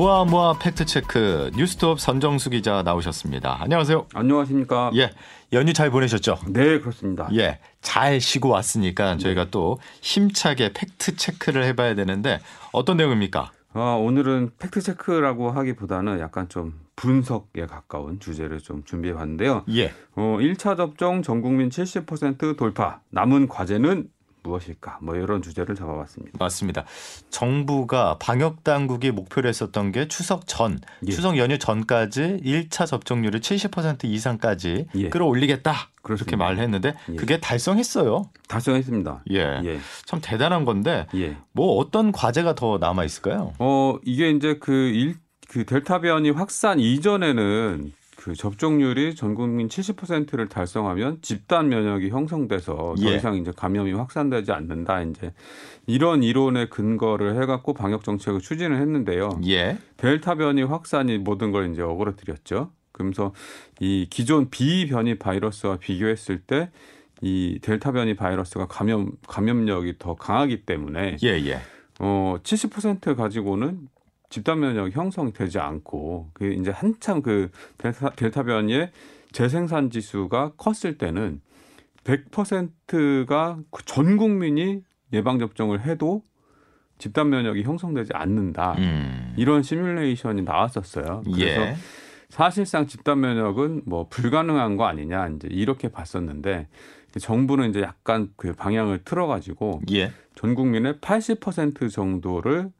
모아 0.00 0.24
모아 0.24 0.54
팩트 0.58 0.86
체크 0.86 1.50
뉴스톱 1.54 2.00
선정수 2.00 2.48
기자 2.48 2.82
나오셨습니다. 2.82 3.58
안녕하세요. 3.60 4.06
안녕하십니까? 4.14 4.92
예. 4.96 5.10
연휴 5.52 5.74
잘 5.74 5.90
보내셨죠? 5.90 6.38
네, 6.48 6.80
그렇습니다. 6.80 7.28
예. 7.34 7.58
잘 7.82 8.18
쉬고 8.18 8.48
왔으니까 8.48 9.18
저희가 9.18 9.48
또 9.50 9.78
힘차게 10.00 10.72
팩트 10.72 11.16
체크를 11.16 11.64
해 11.64 11.76
봐야 11.76 11.94
되는데 11.94 12.40
어떤 12.72 12.96
내용입니까? 12.96 13.52
아, 13.74 13.80
오늘은 14.00 14.52
팩트 14.58 14.80
체크라고 14.80 15.50
하기보다는 15.50 16.18
약간 16.20 16.48
좀 16.48 16.80
분석에 16.96 17.66
가까운 17.66 18.20
주제를 18.20 18.60
좀 18.60 18.82
준비해 18.84 19.12
봤는데요. 19.12 19.66
예. 19.68 19.92
어, 20.16 20.38
1차 20.40 20.78
접종 20.78 21.20
전 21.20 21.42
국민 21.42 21.68
70% 21.68 22.56
돌파. 22.56 23.00
남은 23.10 23.48
과제는 23.48 24.08
무엇일까? 24.42 24.98
뭐 25.02 25.14
이런 25.16 25.42
주제를 25.42 25.74
잡아봤습니다. 25.74 26.38
맞습니다. 26.38 26.84
정부가 27.30 28.16
방역 28.18 28.64
당국이 28.64 29.10
목표로 29.10 29.48
했었던 29.48 29.92
게 29.92 30.08
추석 30.08 30.46
전, 30.46 30.78
예. 31.06 31.10
추석 31.10 31.36
연휴 31.38 31.58
전까지 31.58 32.40
1차 32.44 32.86
접종률을 32.86 33.40
70% 33.40 34.04
이상까지 34.04 34.86
예. 34.94 35.08
끌어올리겠다. 35.08 35.72
그렇게 36.02 36.24
그렇습니다. 36.24 36.36
말을 36.36 36.58
했는데 36.58 36.94
예. 37.10 37.16
그게 37.16 37.38
달성했어요. 37.40 38.30
달성했습니다. 38.48 39.24
예. 39.32 39.38
예. 39.64 39.78
참 40.06 40.20
대단한 40.22 40.64
건데 40.64 41.06
예. 41.14 41.36
뭐 41.52 41.76
어떤 41.76 42.12
과제가 42.12 42.54
더 42.54 42.78
남아 42.78 43.04
있을까요? 43.04 43.52
어, 43.58 43.98
이게 44.04 44.30
이제 44.30 44.58
그 44.60 44.72
일, 44.72 45.16
그 45.48 45.64
델타 45.64 46.00
변이 46.00 46.30
확산 46.30 46.80
이전에는 46.80 47.92
그 48.20 48.34
접종률이 48.34 49.14
전 49.14 49.34
국민 49.34 49.68
70%를 49.68 50.48
달성하면 50.48 51.22
집단 51.22 51.68
면역이 51.68 52.10
형성돼서 52.10 52.94
더 53.00 53.10
예. 53.10 53.16
이상 53.16 53.36
이제 53.36 53.50
감염이 53.54 53.92
확산되지 53.92 54.52
않는다. 54.52 55.02
이제 55.02 55.32
이런 55.86 56.22
이론에 56.22 56.68
근거를 56.68 57.40
해갖고 57.42 57.72
방역 57.72 58.04
정책을 58.04 58.40
추진을 58.40 58.78
했는데요. 58.80 59.40
예. 59.46 59.78
델타 59.96 60.34
변이 60.34 60.62
확산이 60.62 61.18
모든 61.18 61.50
걸 61.50 61.72
이제 61.72 61.80
어그러뜨렸죠. 61.82 62.70
그러면서 62.92 63.32
이 63.80 64.06
기존 64.10 64.50
B 64.50 64.86
변이 64.86 65.18
바이러스와 65.18 65.78
비교했을 65.78 66.40
때 66.40 66.70
이 67.22 67.58
델타 67.60 67.92
변이 67.92 68.14
바이러스가 68.14 68.66
감염 68.66 69.12
감염력이 69.26 69.96
더 69.98 70.14
강하기 70.14 70.62
때문에 70.64 71.16
예, 71.22 71.28
예. 71.28 71.60
어, 71.98 72.36
70% 72.42 73.14
가지고는 73.14 73.88
집단 74.30 74.60
면역 74.60 74.94
형성이 74.94 75.32
되지 75.32 75.58
않고 75.58 76.30
그 76.32 76.52
이제 76.52 76.70
한참 76.70 77.20
그 77.20 77.50
델타, 77.78 78.10
델타 78.10 78.44
변이의 78.44 78.90
재생산 79.32 79.90
지수가 79.90 80.52
컸을 80.56 80.96
때는 80.96 81.40
100%가 82.04 83.58
전 83.84 84.16
국민이 84.16 84.82
예방 85.12 85.38
접종을 85.38 85.82
해도 85.82 86.22
집단 86.98 87.30
면역이 87.30 87.62
형성되지 87.62 88.12
않는다. 88.14 88.74
음. 88.78 89.34
이런 89.36 89.62
시뮬레이션이 89.62 90.42
나왔었어요. 90.42 91.22
그래서 91.24 91.60
예. 91.62 91.76
사실상 92.28 92.86
집단 92.86 93.20
면역은 93.20 93.82
뭐 93.86 94.06
불가능한 94.08 94.76
거 94.76 94.84
아니냐 94.84 95.28
이제 95.28 95.48
이렇게 95.50 95.88
봤었는데 95.88 96.68
정부는 97.18 97.70
이제 97.70 97.80
약간 97.80 98.28
그 98.36 98.52
방향을 98.52 99.02
틀어 99.04 99.26
가지고 99.26 99.80
예. 99.90 100.12
전 100.36 100.54
국민의 100.54 100.94
80% 100.94 101.90
정도를 101.90 102.70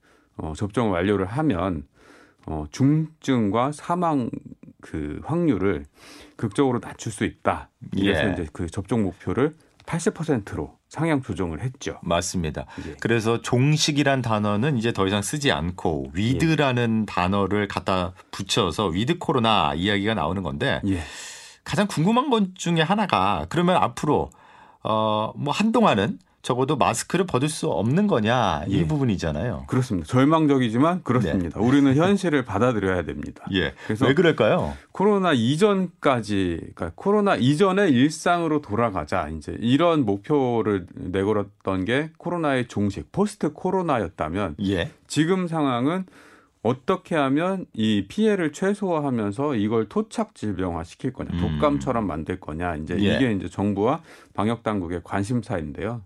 어, 0.43 0.53
접종을 0.57 0.93
완료를 0.93 1.27
하면 1.27 1.85
어, 2.47 2.65
중증과 2.71 3.73
사망 3.73 4.31
그 4.81 5.21
확률을 5.25 5.85
극적으로 6.37 6.81
낮출 6.81 7.13
수 7.13 7.25
있다. 7.25 7.69
이래서 7.95 8.29
예. 8.29 8.33
이제 8.33 8.47
그 8.53 8.67
접종 8.69 9.03
목표를 9.03 9.55
80%로 9.85 10.79
상향 10.89 11.23
조정을 11.23 11.61
했죠. 11.61 11.99
맞습니다. 12.03 12.65
예. 12.87 12.97
그래서 13.01 13.43
종식이란 13.43 14.23
단어는 14.23 14.79
이제 14.79 14.93
더 14.93 15.07
이상 15.07 15.21
쓰지 15.23 15.53
않고 15.53 16.11
with라는 16.15 17.07
단어를 17.07 17.69
갖다 17.69 18.15
붙여서 18.31 18.87
위드 18.89 19.19
코로나 19.19 19.75
이야기가 19.75 20.15
나오는 20.15 20.43
건데 20.43 20.81
예. 20.87 21.01
가장 21.65 21.87
궁금한 21.87 22.31
것 22.31 22.55
중에 22.55 22.81
하나가 22.81 23.47
그러면 23.51 23.77
앞으로 23.77 24.31
어 24.83 25.33
뭐 25.37 25.53
한동안은 25.53 26.19
적어도 26.43 26.77
마스크를 26.77 27.27
벗을 27.27 27.49
수 27.49 27.69
없는 27.69 28.07
거냐 28.07 28.65
이 28.67 28.79
예. 28.79 28.87
부분이잖아요. 28.87 29.65
그렇습니다. 29.67 30.07
절망적이지만 30.09 31.03
그렇습니다. 31.03 31.61
우리는 31.61 31.95
현실을 31.95 32.45
받아들여야 32.45 33.03
됩니다. 33.03 33.45
예. 33.53 33.75
그래서 33.85 34.07
왜 34.07 34.15
그럴까요? 34.15 34.73
코로나 34.93 35.33
이전까지, 35.35 36.73
그러니까 36.75 36.93
코로나 36.95 37.37
이전의 37.37 37.93
일상으로 37.93 38.63
돌아가자. 38.63 39.29
이제 39.29 39.57
이런 39.61 40.07
목표를 40.07 40.87
내걸었던 40.95 41.85
게 41.85 42.11
코로나의 42.17 42.69
종식, 42.69 43.13
포스트 43.13 43.53
코로나였다면 43.53 44.57
예. 44.65 44.91
지금 45.07 45.47
상황은 45.47 46.07
어떻게 46.63 47.17
하면 47.17 47.65
이 47.73 48.07
피해를 48.07 48.53
최소화하면서 48.53 49.55
이걸 49.57 49.89
토착 49.89 50.35
질병화 50.35 50.85
시킬 50.85 51.13
거냐, 51.13 51.31
음. 51.33 51.41
독감처럼 51.41 52.07
만들 52.07 52.39
거냐, 52.39 52.77
이제 52.77 52.97
예. 52.99 53.17
이게 53.17 53.33
이제 53.33 53.49
정부와 53.49 54.03
방역 54.35 54.63
당국의 54.63 55.01
관심사인데요. 55.05 56.03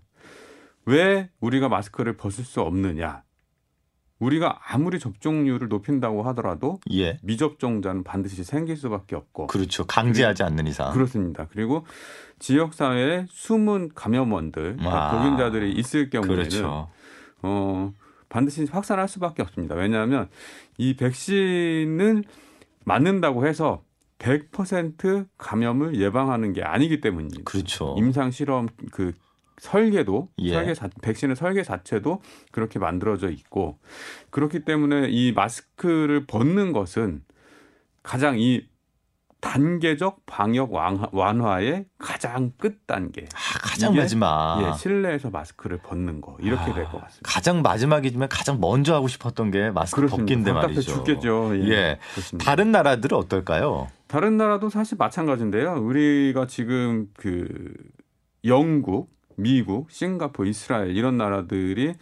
왜 0.85 1.29
우리가 1.39 1.69
마스크를 1.69 2.17
벗을 2.17 2.43
수 2.43 2.61
없느냐? 2.61 3.23
우리가 4.19 4.59
아무리 4.69 4.97
접종률을 4.97 5.67
높인다고 5.67 6.23
하더라도 6.23 6.79
예. 6.91 7.19
미접종자는 7.21 8.03
반드시 8.03 8.43
생길 8.43 8.77
수밖에 8.77 9.15
없고 9.15 9.47
그렇죠. 9.47 9.85
강제하지 9.85 10.43
않는 10.43 10.67
이상. 10.67 10.93
그렇습니다. 10.93 11.47
그리고 11.51 11.85
지역 12.39 12.73
사회에 12.73 13.25
숨은 13.29 13.89
감염원들, 13.93 14.77
아, 14.81 15.11
보균자들이 15.11 15.73
있을 15.73 16.09
경우에는 16.09 16.35
그렇죠. 16.35 16.89
어, 17.41 17.93
반드시 18.29 18.65
확산할 18.65 19.07
수밖에 19.07 19.41
없습니다. 19.43 19.75
왜냐하면 19.75 20.29
이 20.77 20.95
백신을 20.95 22.23
맞는다고 22.85 23.45
해서 23.47 23.83
100% 24.19 25.27
감염을 25.37 25.99
예방하는 25.99 26.53
게 26.53 26.63
아니기 26.63 27.01
때문입니다. 27.01 27.43
그렇죠. 27.43 27.95
임상 27.97 28.31
실험 28.31 28.67
그 28.91 29.11
설계도 29.57 30.29
예. 30.39 30.53
설계 30.53 30.73
자, 30.73 30.89
백신의 31.01 31.35
설계 31.35 31.63
자체도 31.63 32.21
그렇게 32.51 32.79
만들어져 32.79 33.29
있고 33.29 33.79
그렇기 34.29 34.65
때문에 34.65 35.07
이 35.09 35.31
마스크를 35.31 36.25
벗는 36.25 36.73
것은 36.73 37.23
가장 38.03 38.37
이 38.39 38.67
단계적 39.41 40.25
방역 40.25 40.73
완화, 40.73 41.07
완화의 41.11 41.85
가장 41.99 42.51
끝 42.57 42.87
단계. 42.87 43.25
아, 43.35 43.59
가장 43.61 43.91
이게, 43.91 44.01
마지막. 44.01 44.63
예, 44.63 44.77
실내에서 44.77 45.29
마스크를 45.29 45.77
벗는 45.77 46.19
거 46.19 46.35
이렇게 46.39 46.73
될것 46.73 46.99
같습니다. 46.99 47.21
가장 47.23 47.61
마지막이지만 47.61 48.27
가장 48.27 48.59
먼저 48.59 48.95
하고 48.95 49.07
싶었던 49.07 49.51
게 49.51 49.69
마스크 49.69 50.07
벗긴데 50.07 50.51
답답해 50.51 50.73
말이죠. 50.73 50.91
죽겠죠. 50.95 51.51
예. 51.57 51.69
예. 51.69 51.99
그렇습니다. 52.13 52.43
다른 52.43 52.71
나라들은 52.71 53.15
어떨까요? 53.15 53.87
다른 54.07 54.37
나라도 54.37 54.69
사실 54.69 54.97
마찬가지인데요. 54.97 55.73
우리가 55.75 56.47
지금 56.47 57.07
그 57.15 57.71
영국, 58.45 59.14
미국, 59.35 59.91
싱가포르, 59.91 60.49
이스라엘 60.49 60.95
이런 60.95 61.17
나라들이 61.17 61.93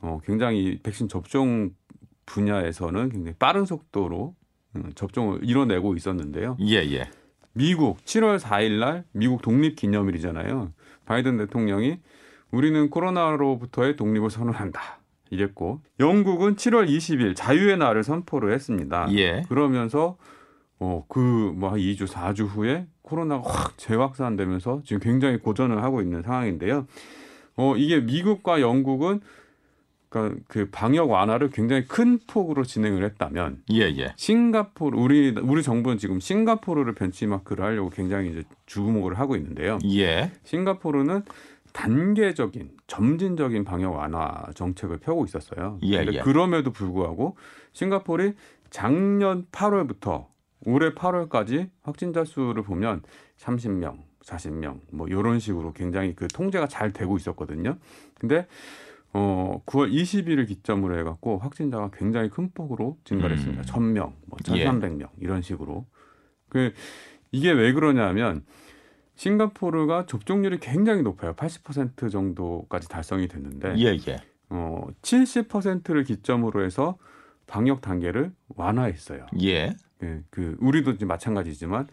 어, 0.00 0.20
굉장히 0.24 0.78
백신 0.82 1.08
접종 1.08 1.70
분야에서는 2.26 3.08
굉장히 3.10 3.34
빠른 3.38 3.64
속도로 3.64 4.34
음, 4.76 4.92
접종을 4.94 5.40
이뤄내고 5.42 5.96
있었는데요. 5.96 6.56
예, 6.60 6.76
예. 6.76 7.10
미국 7.52 8.02
7월 8.04 8.38
4일 8.38 8.78
날 8.78 9.04
미국 9.12 9.42
독립 9.42 9.76
기념일이잖아요. 9.76 10.72
바이든 11.04 11.36
대통령이 11.36 11.98
우리는 12.50 12.90
코로나로부터의 12.90 13.96
독립을 13.96 14.30
선언한다. 14.30 15.00
이랬고 15.30 15.80
영국은 15.98 16.56
7월 16.56 16.88
20일 16.88 17.34
자유의 17.34 17.78
날을 17.78 18.02
선포를 18.04 18.52
했습니다. 18.52 19.08
예. 19.12 19.42
그러면서 19.48 20.18
어 20.78 21.04
그뭐한 21.08 21.78
2주 21.78 22.06
4주 22.06 22.46
후에 22.46 22.86
코로나가 23.02 23.50
확 23.50 23.78
재확산되면서 23.78 24.82
지금 24.84 25.00
굉장히 25.00 25.38
고전을 25.38 25.82
하고 25.82 26.00
있는 26.00 26.22
상황인데요. 26.22 26.86
어 27.56 27.76
이게 27.76 28.00
미국과 28.00 28.60
영국은 28.60 29.20
그러니까 30.12 30.40
그 30.46 30.68
방역 30.70 31.10
완화를 31.10 31.50
굉장히 31.50 31.86
큰 31.86 32.18
폭으로 32.26 32.64
진행을 32.64 33.02
했다면 33.04 33.62
예, 33.72 33.80
예. 33.96 34.12
싱가포르 34.16 34.98
우리 34.98 35.34
우리 35.42 35.62
정부는 35.62 35.98
지금 35.98 36.20
싱가포르를 36.20 36.94
벤치마크를 36.94 37.64
하려고 37.64 37.88
굉장히 37.90 38.30
이제 38.30 38.44
주목을 38.66 39.18
하고 39.18 39.36
있는데요. 39.36 39.78
예. 39.84 40.30
싱가포르는 40.44 41.22
단계적인 41.72 42.70
점진적인 42.86 43.64
방역 43.64 43.94
완화 43.94 44.44
정책을 44.54 44.98
펴고 44.98 45.24
있었어요. 45.24 45.78
예, 45.84 46.04
예. 46.12 46.20
그럼에도 46.20 46.70
불구하고 46.70 47.36
싱가포르이 47.72 48.34
작년 48.68 49.46
8월부터 49.50 50.26
올해 50.64 50.90
8월까지 50.90 51.70
확진자 51.82 52.24
수를 52.24 52.62
보면 52.62 53.02
30명, 53.38 53.98
40명 54.24 54.80
뭐 54.92 55.08
이런 55.08 55.38
식으로 55.38 55.72
굉장히 55.72 56.14
그 56.14 56.28
통제가 56.28 56.68
잘 56.68 56.92
되고 56.92 57.16
있었거든요. 57.16 57.78
근데 58.18 58.46
어 59.12 59.60
9월 59.66 59.92
20일을 59.92 60.46
기점으로 60.46 60.98
해갖고 60.98 61.38
확진자가 61.38 61.90
굉장히 61.92 62.30
큰 62.30 62.50
폭으로 62.52 62.98
증가를 63.04 63.36
했습니다. 63.36 63.62
음. 63.62 63.94
1000명, 63.94 64.12
뭐 64.26 64.38
예. 64.56 64.64
1300명 64.64 65.08
이런 65.20 65.42
식으로. 65.42 65.86
그 66.48 66.72
이게 67.30 67.50
왜 67.50 67.72
그러냐면 67.72 68.44
싱가포르가 69.16 70.06
접종률이 70.06 70.58
굉장히 70.60 71.02
높아요. 71.02 71.34
80% 71.34 72.10
정도까지 72.10 72.88
달성이 72.88 73.28
됐는데 73.28 73.74
예, 73.78 73.98
예. 74.08 74.22
어 74.48 74.86
70%를 75.02 76.04
기점으로 76.04 76.64
해서 76.64 76.96
방역 77.46 77.80
단계를 77.82 78.32
완화했어요. 78.48 79.26
예. 79.42 79.74
예, 80.02 80.22
그 80.30 80.56
우리도 80.60 80.92
이제 80.92 81.04
마찬가지지만 81.04 81.88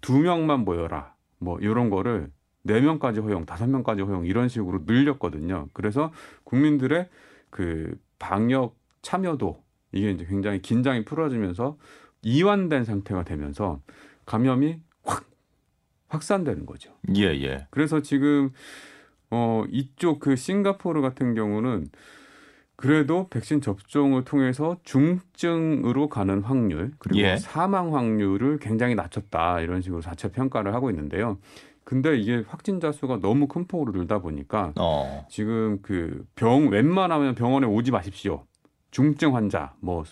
두 0.00 0.18
명만 0.18 0.60
모여라 0.60 1.14
뭐 1.38 1.58
이런 1.60 1.90
거를 1.90 2.30
네 2.62 2.80
명까지 2.80 3.20
허용, 3.20 3.46
다섯 3.46 3.68
명까지 3.68 4.02
허용 4.02 4.26
이런 4.26 4.48
식으로 4.48 4.80
늘렸거든요. 4.86 5.68
그래서 5.72 6.12
국민들의 6.44 7.08
그 7.48 7.98
방역 8.18 8.76
참여도 9.02 9.62
이게 9.92 10.10
이제 10.10 10.26
굉장히 10.26 10.60
긴장이 10.60 11.04
풀어지면서 11.04 11.78
이완된 12.22 12.84
상태가 12.84 13.24
되면서 13.24 13.80
감염이 14.26 14.80
확 15.04 15.24
확산되는 16.08 16.66
거죠. 16.66 16.92
예, 17.16 17.24
예. 17.42 17.66
그래서 17.70 18.02
지금 18.02 18.50
어 19.30 19.64
이쪽 19.70 20.20
그 20.20 20.36
싱가포르 20.36 21.00
같은 21.00 21.34
경우는 21.34 21.88
그래도 22.80 23.28
백신 23.28 23.60
접종을 23.60 24.24
통해서 24.24 24.76
중증으로 24.84 26.08
가는 26.08 26.40
확률 26.42 26.92
그리고 26.98 27.20
예. 27.20 27.36
사망 27.36 27.94
확률을 27.94 28.58
굉장히 28.58 28.94
낮췄다 28.94 29.60
이런 29.60 29.82
식으로 29.82 30.00
자체 30.00 30.30
평가를 30.30 30.74
하고 30.74 30.90
있는데요. 30.90 31.38
근데 31.84 32.16
이게 32.16 32.44
확진자 32.46 32.92
수가 32.92 33.18
너무 33.20 33.48
큰 33.48 33.66
폭으로 33.66 33.92
늘다 33.92 34.20
보니까 34.20 34.72
어. 34.78 35.26
지금 35.28 35.80
그 35.82 36.24
병 36.36 36.68
웬만하면 36.68 37.34
병원에 37.34 37.66
오지 37.66 37.90
마십시오. 37.90 38.44
중증 38.90 39.34
환자, 39.36 39.74
뭐 39.80 40.04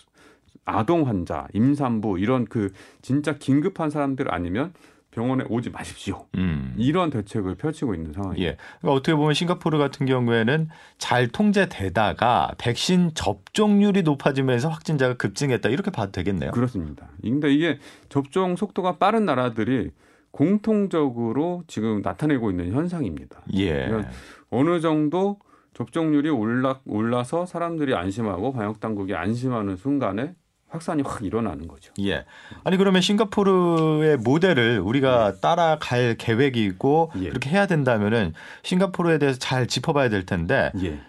아동 0.64 1.06
환자, 1.08 1.48
임산부 1.54 2.18
이런 2.18 2.44
그 2.44 2.72
진짜 3.00 3.38
긴급한 3.38 3.90
사람들 3.90 4.32
아니면 4.32 4.72
병원에 5.10 5.44
오지 5.49 5.70
마십시오. 5.70 6.26
음. 6.37 6.75
이런 6.76 7.10
대책을 7.10 7.56
펼치고 7.56 7.94
있는 7.94 8.12
상황이에요. 8.12 8.46
예. 8.46 8.56
그러니까 8.81 8.96
어떻게 8.96 9.14
보면 9.14 9.34
싱가포르 9.34 9.78
같은 9.78 10.06
경우에는 10.06 10.69
잘 10.99 11.28
통제되다가 11.28 12.52
백신 12.58 13.12
접종률이 13.14 14.02
높아지면서 14.02 14.69
확진자가 14.69 15.14
급증했다 15.14 15.69
이렇게 15.70 15.90
봐도 15.90 16.12
되겠네요. 16.12 16.50
그렇습니다. 16.50 17.08
근데 17.22 17.52
이게 17.52 17.78
접종 18.08 18.56
속도가 18.56 18.99
빠른 18.99 19.25
나라들이 19.25 19.90
공통적으로 20.31 21.64
지금 21.66 22.02
나타내고 22.02 22.50
있는 22.50 22.72
현상입니다. 22.72 23.43
예. 23.54 23.87
그러니까 23.87 24.11
어느 24.50 24.81
정도 24.81 25.38
접종률이 25.75 26.28
올라 26.28 26.81
올라서 26.87 27.46
사람들이 27.46 27.94
안심하고 27.94 28.52
방역 28.52 28.81
당국이 28.81 29.14
안심하는 29.14 29.76
순간에 29.76 30.34
확산이 30.68 31.02
확 31.02 31.24
일어나는 31.24 31.66
거죠. 31.66 31.92
예. 32.00 32.24
아니 32.64 32.76
그러면 32.76 33.00
싱가포르의 33.00 34.18
모델을 34.18 34.80
우리가 34.80 35.40
따라갈 35.40 36.16
계획이 36.18 36.62
있고 36.64 37.10
예. 37.16 37.28
그렇게 37.28 37.50
해야 37.50 37.66
된다면은 37.66 38.34
싱가포르에 38.62 39.18
대해서 39.18 39.38
잘 39.38 39.66
짚어봐야 39.66 40.08
될 40.08 40.26
텐데 40.26 40.70
예. 40.82 41.00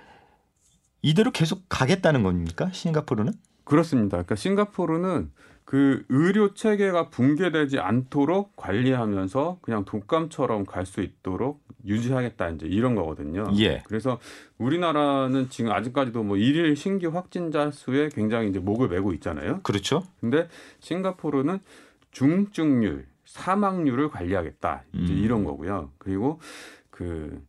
이대로 1.01 1.31
계속 1.31 1.63
가겠다는 1.69 2.23
겁니까? 2.23 2.69
싱가포르는? 2.71 3.33
그렇습니다. 3.63 4.17
그러니까 4.17 4.35
싱가포르는 4.35 5.31
그 5.69 6.04
의료 6.10 6.56
체계가 6.56 7.10
붕괴되지 7.10 7.77
않도록 7.77 8.56
관리하면서 8.56 9.60
그냥 9.62 9.86
독감처럼 9.86 10.66
갈 10.66 10.83
수 10.88 11.01
있도록 11.01 11.62
유지하겠다 11.86 12.50
이제 12.50 12.66
이런 12.66 12.95
거거든요. 12.95 13.45
예. 13.60 13.83
그래서 13.86 14.19
우리나라는 14.57 15.50
지금 15.51 15.71
아직까지도 15.71 16.24
뭐 16.24 16.38
일일 16.38 16.75
신규 16.75 17.10
확진자 17.10 17.69
수에 17.69 18.10
굉장히 18.10 18.50
이제 18.50 18.57
목을 18.57 18.88
메고 18.88 19.13
있잖아요. 19.13 19.60
그렇죠. 19.62 20.01
근데 20.19 20.48
싱가포르는 20.80 21.60
중증률, 22.10 23.06
사망률을 23.25 24.10
관리하겠다 24.10 24.86
이제 24.94 25.13
음. 25.13 25.18
이런 25.19 25.44
거고요. 25.44 25.92
그리고 26.00 26.39
그 26.89 27.45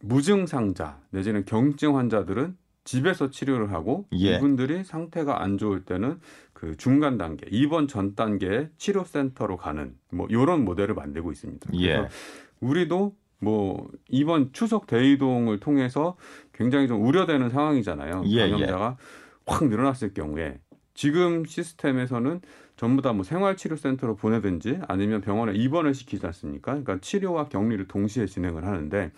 무증상자 0.00 1.00
내지는 1.10 1.44
경증 1.44 1.96
환자들은 1.96 2.56
집에서 2.84 3.30
치료를 3.30 3.72
하고 3.72 4.06
예. 4.12 4.36
이분들이 4.36 4.84
상태가 4.84 5.42
안 5.42 5.58
좋을 5.58 5.84
때는 5.84 6.20
그 6.56 6.74
중간 6.78 7.18
단계, 7.18 7.46
입원 7.50 7.86
전 7.86 8.14
단계 8.14 8.70
치료 8.78 9.04
센터로 9.04 9.58
가는 9.58 9.94
뭐 10.10 10.26
이런 10.30 10.64
모델을 10.64 10.94
만들고 10.94 11.30
있습니다. 11.30 11.70
예. 11.74 11.96
그래서 11.98 12.08
우리도 12.60 13.14
뭐 13.40 13.90
이번 14.08 14.54
추석 14.54 14.86
대이동을 14.86 15.60
통해서 15.60 16.16
굉장히 16.54 16.88
좀 16.88 17.04
우려되는 17.04 17.50
상황이잖아요. 17.50 18.22
예, 18.28 18.48
감염자가 18.48 18.96
확 19.44 19.68
늘어났을 19.68 20.14
경우에 20.14 20.58
지금 20.94 21.44
시스템에서는 21.44 22.40
전부 22.76 23.02
다 23.02 23.12
뭐 23.12 23.22
생활치료센터로 23.22 24.16
보내든지 24.16 24.80
아니면 24.88 25.20
병원에 25.20 25.52
입원을 25.52 25.92
시키지 25.92 26.24
않습니까? 26.24 26.70
그러니까 26.72 26.98
치료와 27.02 27.50
격리를 27.50 27.86
동시에 27.86 28.24
진행을 28.24 28.64
하는데 28.64 29.12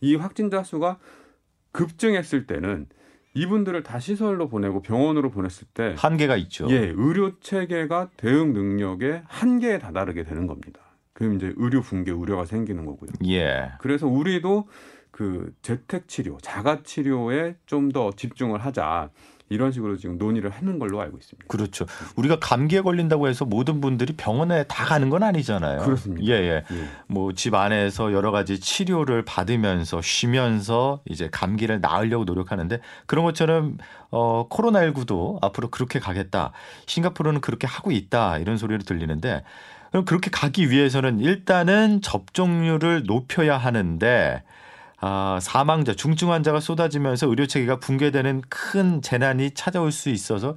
이 0.00 0.16
확진자 0.16 0.64
수가 0.64 0.98
급증했을 1.70 2.48
때는 2.48 2.86
이분들을 3.34 3.82
다 3.82 3.98
시설로 3.98 4.48
보내고 4.48 4.80
병원으로 4.82 5.30
보냈을 5.30 5.66
때 5.74 5.94
한계가 5.98 6.36
있죠. 6.36 6.68
예, 6.70 6.92
의료 6.96 7.38
체계가 7.40 8.10
대응 8.16 8.52
능력의 8.52 9.22
한계에 9.26 9.78
다다르게 9.78 10.22
되는 10.24 10.46
겁니다. 10.46 10.80
그럼 11.12 11.34
이제 11.34 11.52
의료 11.56 11.80
붕괴 11.80 12.10
우려가 12.10 12.44
생기는 12.44 12.84
거고요. 12.86 13.10
예. 13.26 13.70
그래서 13.80 14.06
우리도 14.06 14.68
그 15.10 15.52
재택 15.62 16.08
치료, 16.08 16.38
자가 16.42 16.82
치료에 16.82 17.56
좀 17.66 17.92
더 17.92 18.10
집중을 18.12 18.58
하자. 18.60 19.10
이런 19.50 19.72
식으로 19.72 19.96
지금 19.98 20.16
논의를 20.16 20.50
하는 20.50 20.78
걸로 20.78 21.00
알고 21.00 21.18
있습니다. 21.18 21.46
그렇죠. 21.48 21.84
우리가 22.16 22.38
감기에 22.40 22.80
걸린다고 22.80 23.28
해서 23.28 23.44
모든 23.44 23.80
분들이 23.80 24.14
병원에 24.14 24.64
다 24.64 24.84
가는 24.84 25.10
건 25.10 25.22
아니잖아요. 25.22 25.82
그렇습니다. 25.82 26.26
예, 26.26 26.32
예. 26.32 26.64
예. 26.70 26.88
뭐집 27.08 27.54
안에서 27.54 28.12
여러 28.12 28.30
가지 28.30 28.58
치료를 28.58 29.24
받으면서 29.24 30.00
쉬면서 30.00 31.02
이제 31.04 31.28
감기를 31.30 31.80
나으려고 31.80 32.24
노력하는데 32.24 32.80
그런 33.06 33.24
것처럼 33.24 33.76
어 34.10 34.48
코로나19도 34.48 35.38
앞으로 35.42 35.68
그렇게 35.68 35.98
가겠다. 35.98 36.52
싱가포르는 36.86 37.42
그렇게 37.42 37.66
하고 37.66 37.90
있다. 37.90 38.38
이런 38.38 38.56
소리를 38.56 38.82
들리는데 38.84 39.42
그럼 39.90 40.06
그렇게 40.06 40.30
가기 40.30 40.70
위해서는 40.70 41.20
일단은 41.20 42.00
접종률을 42.00 43.04
높여야 43.06 43.58
하는데 43.58 44.42
아, 45.00 45.38
사망자, 45.40 45.94
중증 45.94 46.30
환자가 46.30 46.60
쏟아지면서 46.60 47.28
의료 47.28 47.46
체계가 47.46 47.78
붕괴되는 47.78 48.42
큰 48.48 49.02
재난이 49.02 49.52
찾아올 49.52 49.92
수 49.92 50.08
있어서 50.10 50.54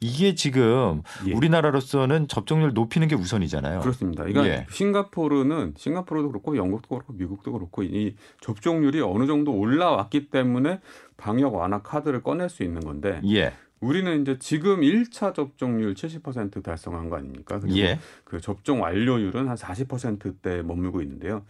이게 0.00 0.34
지금 0.34 1.02
예. 1.26 1.32
우리나라로서는 1.32 2.28
접종률 2.28 2.74
높이는 2.74 3.08
게 3.08 3.14
우선이잖아요. 3.14 3.80
그렇습니다. 3.80 4.24
그러니까 4.24 4.46
예. 4.46 4.66
싱가포르는 4.70 5.74
싱가포르도 5.76 6.28
그렇고 6.28 6.56
영국도 6.56 6.88
그렇고 6.88 7.12
미국도 7.14 7.52
그렇고 7.52 7.82
이 7.82 8.14
접종률이 8.40 9.00
어느 9.00 9.26
정도 9.26 9.52
올라왔기 9.52 10.28
때문에 10.30 10.80
방역 11.16 11.54
완화 11.54 11.80
카드를 11.80 12.22
꺼낼 12.22 12.50
수 12.50 12.62
있는 12.62 12.82
건데 12.82 13.20
예. 13.24 13.54
우리는 13.80 14.22
이제 14.22 14.38
지금 14.38 14.80
1차 14.80 15.34
접종률 15.34 15.94
70% 15.94 16.62
달성한 16.62 17.08
거 17.08 17.16
아닙니까? 17.16 17.58
그리고 17.60 17.78
예. 17.78 17.98
그 18.24 18.40
접종 18.40 18.82
완료율은 18.82 19.48
한 19.48 19.56
40%대에 19.56 20.62
머물고 20.62 21.02
있는데요. 21.02 21.42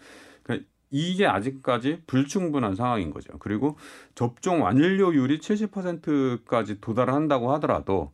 이게 0.90 1.26
아직까지 1.26 2.02
불충분한 2.06 2.74
상황인 2.74 3.10
거죠. 3.10 3.32
그리고 3.38 3.76
접종 4.14 4.62
완료율이 4.62 5.38
70%까지 5.38 6.80
도달한다고 6.80 7.52
하더라도 7.54 8.12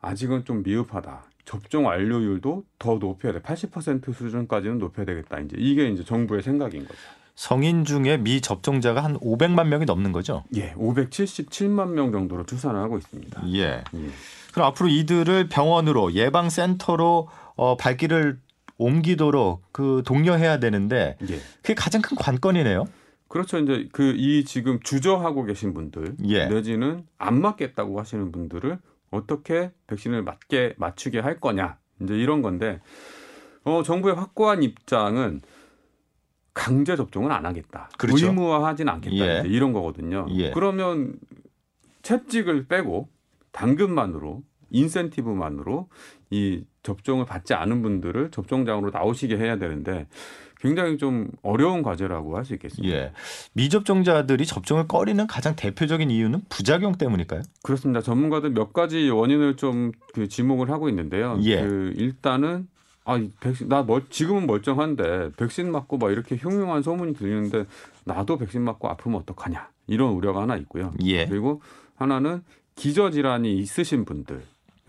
아직은 0.00 0.44
좀 0.44 0.62
미흡하다. 0.62 1.24
접종 1.44 1.86
완료율도 1.86 2.64
더 2.78 2.94
높여야 2.96 3.32
돼. 3.32 3.40
80% 3.40 4.14
수준까지는 4.14 4.78
높여야 4.78 5.06
되겠다. 5.06 5.40
이제 5.40 5.56
이게 5.58 5.88
이제 5.88 6.04
정부의 6.04 6.42
생각인 6.42 6.86
거죠. 6.86 7.00
성인 7.34 7.84
중에 7.84 8.18
미접종자가 8.18 9.02
한 9.02 9.18
500만 9.18 9.66
명이 9.68 9.86
넘는 9.86 10.12
거죠. 10.12 10.44
예, 10.54 10.72
577만 10.74 11.90
명 11.90 12.12
정도로 12.12 12.44
추산을 12.44 12.78
하고 12.80 12.98
있습니다. 12.98 13.42
예. 13.54 13.82
예. 13.94 14.10
그럼 14.52 14.68
앞으로 14.68 14.88
이들을 14.88 15.48
병원으로 15.48 16.12
예방센터로 16.12 17.28
어, 17.56 17.76
발길을 17.76 18.38
옮기도록 18.82 19.62
그 19.72 20.02
독려해야 20.04 20.58
되는데 20.58 21.16
예. 21.28 21.38
그게 21.62 21.74
가장 21.74 22.02
큰 22.02 22.16
관건이네요. 22.16 22.84
그렇죠. 23.28 23.58
이제 23.58 23.88
그 23.92 24.14
이 24.16 24.44
지금 24.44 24.78
주저하고 24.80 25.44
계신 25.44 25.72
분들 25.72 26.16
예. 26.26 26.46
내지는 26.46 27.06
안 27.18 27.40
맞겠다고 27.40 27.98
하시는 27.98 28.30
분들을 28.32 28.78
어떻게 29.10 29.72
백신을 29.86 30.22
맞게 30.22 30.74
맞추게 30.76 31.18
할 31.20 31.40
거냐 31.40 31.78
이제 32.02 32.14
이런 32.14 32.42
건데 32.42 32.80
어 33.64 33.82
정부의 33.82 34.14
확고한 34.16 34.62
입장은 34.62 35.40
강제 36.54 36.96
접종은 36.96 37.30
안 37.32 37.46
하겠다. 37.46 37.88
그렇죠. 37.96 38.26
의무화하진 38.26 38.88
않겠다. 38.88 39.16
예. 39.16 39.40
이제 39.40 39.48
이런 39.48 39.72
거거든요. 39.72 40.26
예. 40.30 40.50
그러면 40.50 41.14
채찍을 42.02 42.66
빼고 42.66 43.08
당근만으로 43.52 44.42
인센티브만으로 44.72 45.88
이 46.30 46.64
접종을 46.82 47.24
받지 47.26 47.54
않은 47.54 47.82
분들을 47.82 48.30
접종장으로 48.30 48.90
나오시게 48.90 49.36
해야 49.36 49.56
되는데 49.58 50.06
굉장히 50.60 50.96
좀 50.96 51.28
어려운 51.42 51.82
과제라고 51.82 52.36
할 52.36 52.44
수 52.44 52.54
있겠습니다. 52.54 52.94
예. 52.94 53.12
미접종자들이 53.54 54.46
접종을 54.46 54.86
꺼리는 54.86 55.26
가장 55.26 55.56
대표적인 55.56 56.10
이유는 56.10 56.42
부작용 56.48 56.92
때문일까요? 56.96 57.42
그렇습니다. 57.62 58.00
전문가들 58.00 58.50
몇 58.50 58.72
가지 58.72 59.08
원인을 59.10 59.56
좀 59.56 59.92
그 60.14 60.28
지목을 60.28 60.70
하고 60.70 60.88
있는데요. 60.88 61.38
예. 61.42 61.62
그 61.66 61.92
일단은 61.96 62.68
아, 63.04 63.16
이 63.16 63.30
백신 63.40 63.68
나 63.68 63.82
멀, 63.82 64.02
지금은 64.10 64.46
멀쩡한데 64.46 65.30
백신 65.36 65.72
맞고 65.72 65.98
막 65.98 66.12
이렇게 66.12 66.36
흉흉한 66.36 66.82
소문이 66.82 67.14
들리는데 67.14 67.64
나도 68.04 68.38
백신 68.38 68.62
맞고 68.62 68.88
아프면 68.88 69.20
어떡하냐 69.22 69.68
이런 69.88 70.10
우려가 70.12 70.42
하나 70.42 70.56
있고요. 70.56 70.92
예. 71.02 71.26
그리고 71.26 71.60
하나는 71.96 72.42
기저질환이 72.76 73.56
있으신 73.58 74.04
분들 74.04 74.42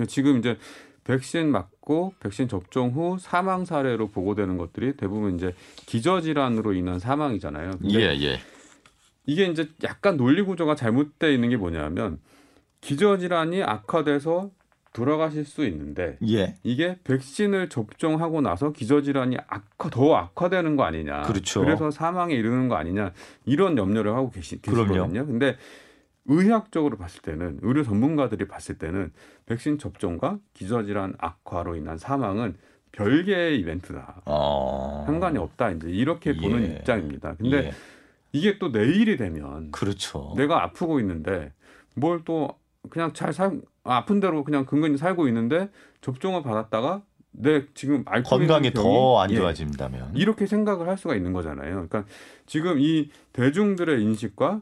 지금 0.08 0.40
이제 0.40 0.58
백신 1.04 1.52
맞고 1.52 2.16
백신 2.20 2.48
접종 2.48 2.92
후 2.92 3.18
사망 3.20 3.66
사례로 3.66 4.10
보고되는 4.10 4.58
것들이 4.58 4.96
대부분 4.96 5.36
이제 5.36 5.54
기저질환으로 5.86 6.74
인한 6.74 7.00
사망이잖아요. 7.00 7.72
예, 7.90 8.00
예. 8.00 8.40
이게 9.26 9.46
이제 9.46 9.70
약간 9.84 10.18
논리 10.18 10.42
구조가 10.42 10.76
잘못되어 10.76 11.30
있는 11.30 11.50
게 11.50 11.58
뭐냐면 11.58 12.20
기저질환이 12.82 13.64
악화돼서 13.64 14.52
돌아가실 14.94 15.44
수 15.46 15.66
있는데 15.66 16.18
예. 16.30 16.56
이게 16.64 17.00
백신을 17.04 17.70
접종하고 17.70 18.42
나서 18.42 18.72
기저질환이 18.72 19.38
악화 19.48 19.90
더 19.90 20.16
악화되는 20.16 20.76
거 20.76 20.84
아니냐. 20.84 21.24
그렇죠. 21.24 21.62
그래서 21.62 21.90
사망에 21.92 22.36
이르는 22.36 22.68
거 22.70 22.76
아니냐 22.76 23.12
이런 23.46 23.78
염려를 23.78 24.14
하고 24.16 24.30
계시, 24.30 24.62
그럼요. 24.62 24.88
계시거든요. 24.88 25.26
근데 25.26 25.58
의학적으로 26.26 26.98
봤을 26.98 27.22
때는 27.22 27.60
의료 27.62 27.84
전문가들이 27.84 28.48
봤을 28.48 28.78
때는 28.78 29.12
백신 29.46 29.78
접종과 29.78 30.40
기저질환 30.54 31.16
악화로 31.18 31.76
인한 31.76 31.98
사망은 31.98 32.56
별개의 32.94 33.60
이벤트다. 33.60 34.22
어. 34.26 35.04
상관이 35.08 35.38
없다. 35.38 35.72
이제 35.72 35.90
이렇게 35.90 36.36
보는 36.36 36.64
예. 36.64 36.68
입장입니다. 36.76 37.36
근데 37.36 37.58
예. 37.68 37.72
이게 38.32 38.58
또 38.60 38.70
내일이 38.70 39.18
되면 39.18 39.72
그렇죠. 39.72 40.34
내가 40.38 40.64
아프고 40.64 41.00
있는데 41.00 41.52
뭘 41.96 42.22
또 42.26 42.50
그냥 42.90 43.14
잘 43.14 43.34
살, 43.34 43.62
아픈 43.84 44.20
대로 44.20 44.44
그냥 44.44 44.66
근근히 44.66 44.98
살고 44.98 45.28
있는데 45.28 45.70
접종을 46.02 46.44
받았다가 46.44 47.02
내 47.32 47.66
지금 47.74 48.04
앓고 48.06 48.30
건강이 48.30 48.72
더안 48.74 49.32
예, 49.32 49.36
좋아진다면. 49.36 50.12
이렇게 50.16 50.46
생각을 50.46 50.88
할 50.88 50.98
수가 50.98 51.16
있는 51.16 51.34
거잖아요. 51.34 51.72
그러니까 51.88 52.06
지금 52.46 52.80
이 52.80 53.10
대중들의 53.32 54.02
인식과 54.04 54.62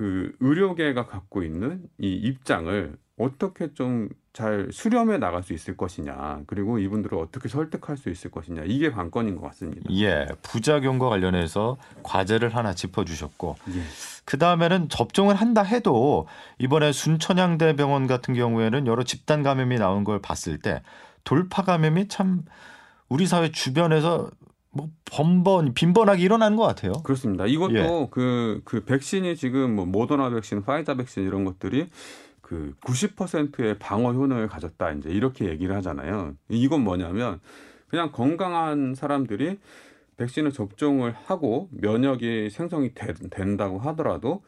그 0.00 0.34
의료계가 0.40 1.06
갖고 1.06 1.42
있는 1.42 1.82
이 1.98 2.12
입장을 2.14 2.96
어떻게 3.18 3.74
좀 3.74 4.08
잘 4.32 4.68
수렴해 4.72 5.18
나갈 5.18 5.42
수 5.42 5.52
있을 5.52 5.76
것이냐, 5.76 6.42
그리고 6.46 6.78
이분들을 6.78 7.18
어떻게 7.18 7.48
설득할 7.48 7.96
수 7.96 8.10
있을 8.10 8.30
것이냐, 8.30 8.62
이게 8.64 8.90
관건인 8.90 9.34
것 9.36 9.42
같습니다. 9.48 9.90
예, 9.90 10.26
부작용과 10.42 11.08
관련해서 11.08 11.78
과제를 12.04 12.54
하나 12.54 12.72
짚어주셨고, 12.72 13.56
예. 13.74 13.82
그 14.24 14.38
다음에는 14.38 14.88
접종을 14.88 15.34
한다 15.34 15.62
해도 15.62 16.28
이번에 16.58 16.92
순천향대병원 16.92 18.06
같은 18.06 18.34
경우에는 18.34 18.86
여러 18.86 19.02
집단 19.02 19.42
감염이 19.42 19.78
나온 19.78 20.04
걸 20.04 20.22
봤을 20.22 20.58
때 20.58 20.82
돌파 21.24 21.62
감염이 21.62 22.06
참 22.06 22.44
우리 23.08 23.26
사회 23.26 23.50
주변에서 23.50 24.30
뭐 24.72 24.88
번번 25.04 25.74
빈번하게 25.74 26.22
일어나는 26.22 26.56
것 26.56 26.62
같아요. 26.64 26.92
그렇습니다. 27.02 27.46
이것도 27.46 27.74
예. 27.74 28.08
그, 28.10 28.62
그 28.64 28.84
백신이 28.84 29.36
지금 29.36 29.74
뭐 29.74 29.84
모더나 29.86 30.30
백신, 30.30 30.62
파이자 30.62 30.94
백신 30.94 31.24
이런 31.24 31.44
것들이 31.44 31.88
그 32.40 32.74
90%의 32.82 33.78
방어 33.78 34.12
효능을 34.12 34.48
가졌다. 34.48 34.92
이제 34.92 35.10
이렇게 35.10 35.46
얘기를 35.48 35.74
하잖아요. 35.76 36.34
이건 36.48 36.82
뭐냐면 36.82 37.40
그냥 37.88 38.12
건강한 38.12 38.94
사람들이 38.94 39.58
백신을 40.16 40.52
접종을 40.52 41.14
하고 41.24 41.68
면역이 41.72 42.50
생성이 42.50 42.92
되- 42.94 43.14
된다고 43.14 43.78
하더라도 43.78 44.42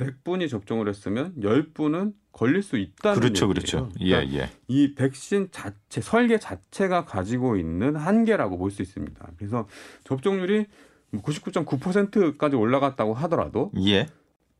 100분이 0.00 0.48
접종을 0.48 0.88
했으면 0.88 1.34
10분은 1.38 2.14
걸릴 2.32 2.62
수 2.62 2.76
있다는 2.78 3.20
그렇죠, 3.20 3.46
얘기예요. 3.46 3.48
그렇죠. 3.48 3.88
예, 4.00 4.10
그러니까 4.10 4.38
예. 4.38 4.50
이 4.68 4.94
백신 4.94 5.48
자체 5.50 6.00
설계 6.00 6.38
자체가 6.38 7.04
가지고 7.04 7.56
있는 7.56 7.96
한계라고 7.96 8.56
볼 8.58 8.70
수 8.70 8.82
있습니다. 8.82 9.28
그래서 9.36 9.66
접종률이 10.04 10.66
뭐 11.10 11.22
99.9%까지 11.22 12.56
올라갔다고 12.56 13.14
하더라도 13.14 13.72
예. 13.84 14.06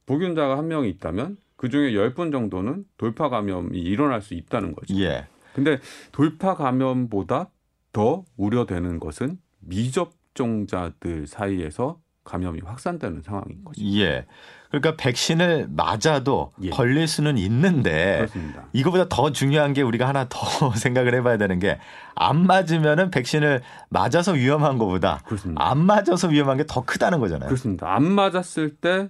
복균자가 0.07 0.59
한 0.59 0.69
명이 0.69 0.89
있다면 0.91 1.37
그 1.57 1.69
중에 1.69 1.93
10분 1.93 2.33
정도는 2.33 2.85
돌파 2.97 3.29
감염이 3.29 3.79
일어날 3.79 4.21
수 4.23 4.35
있다는 4.35 4.75
거죠. 4.75 4.95
예. 4.99 5.29
근데 5.55 5.79
돌파 6.13 6.55
감염보다 6.55 7.51
더 7.93 8.25
우려되는 8.37 8.99
것은 8.99 9.39
미접종자들 9.61 11.27
사이에서 11.27 12.01
감염이 12.25 12.61
확산되는 12.65 13.23
상황인 13.23 13.65
거죠. 13.65 13.85
예. 13.85 14.27
그러니까 14.71 14.95
백신을 14.97 15.69
맞아도 15.71 16.53
예. 16.63 16.71
걸릴 16.71 17.09
수는 17.09 17.37
있는데 17.39 18.17
그렇습니다. 18.19 18.67
이거보다 18.73 19.09
더 19.09 19.33
중요한 19.33 19.73
게 19.73 19.83
우리가 19.83 20.07
하나 20.07 20.27
더 20.29 20.71
생각을 20.75 21.15
해봐야 21.15 21.37
되는 21.39 21.59
게 21.59 21.79
안 22.23 22.47
맞으면은 22.47 23.11
백신을 23.11 23.63
맞아서 23.89 24.33
위험한 24.33 24.77
것보다 24.79 25.23
그렇습니다. 25.25 25.67
안 25.71 25.79
맞아서 25.79 26.29
위험한 26.29 26.59
게 26.59 26.65
더 26.69 26.85
크다는 26.85 27.19
거잖아요. 27.19 27.49
그렇습니다. 27.49 27.95
안 27.95 28.05
맞았을 28.05 28.77
때 28.77 29.09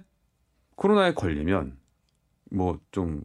코로나에 0.77 1.13
걸리면 1.13 1.73
뭐 2.51 2.79
좀 2.91 3.21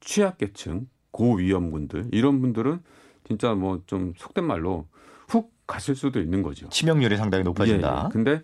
취약계층, 0.00 0.86
고위험군들 1.10 2.08
이런 2.12 2.40
분들은 2.40 2.80
진짜 3.26 3.54
뭐 3.54 3.82
좀 3.86 4.14
속된 4.16 4.44
말로 4.44 4.86
훅 5.28 5.52
가실 5.66 5.94
수도 5.96 6.20
있는 6.20 6.42
거죠. 6.42 6.68
치명률이 6.68 7.16
상당히 7.16 7.44
높아진다. 7.44 8.00
예, 8.02 8.04
예. 8.06 8.08
근데 8.12 8.42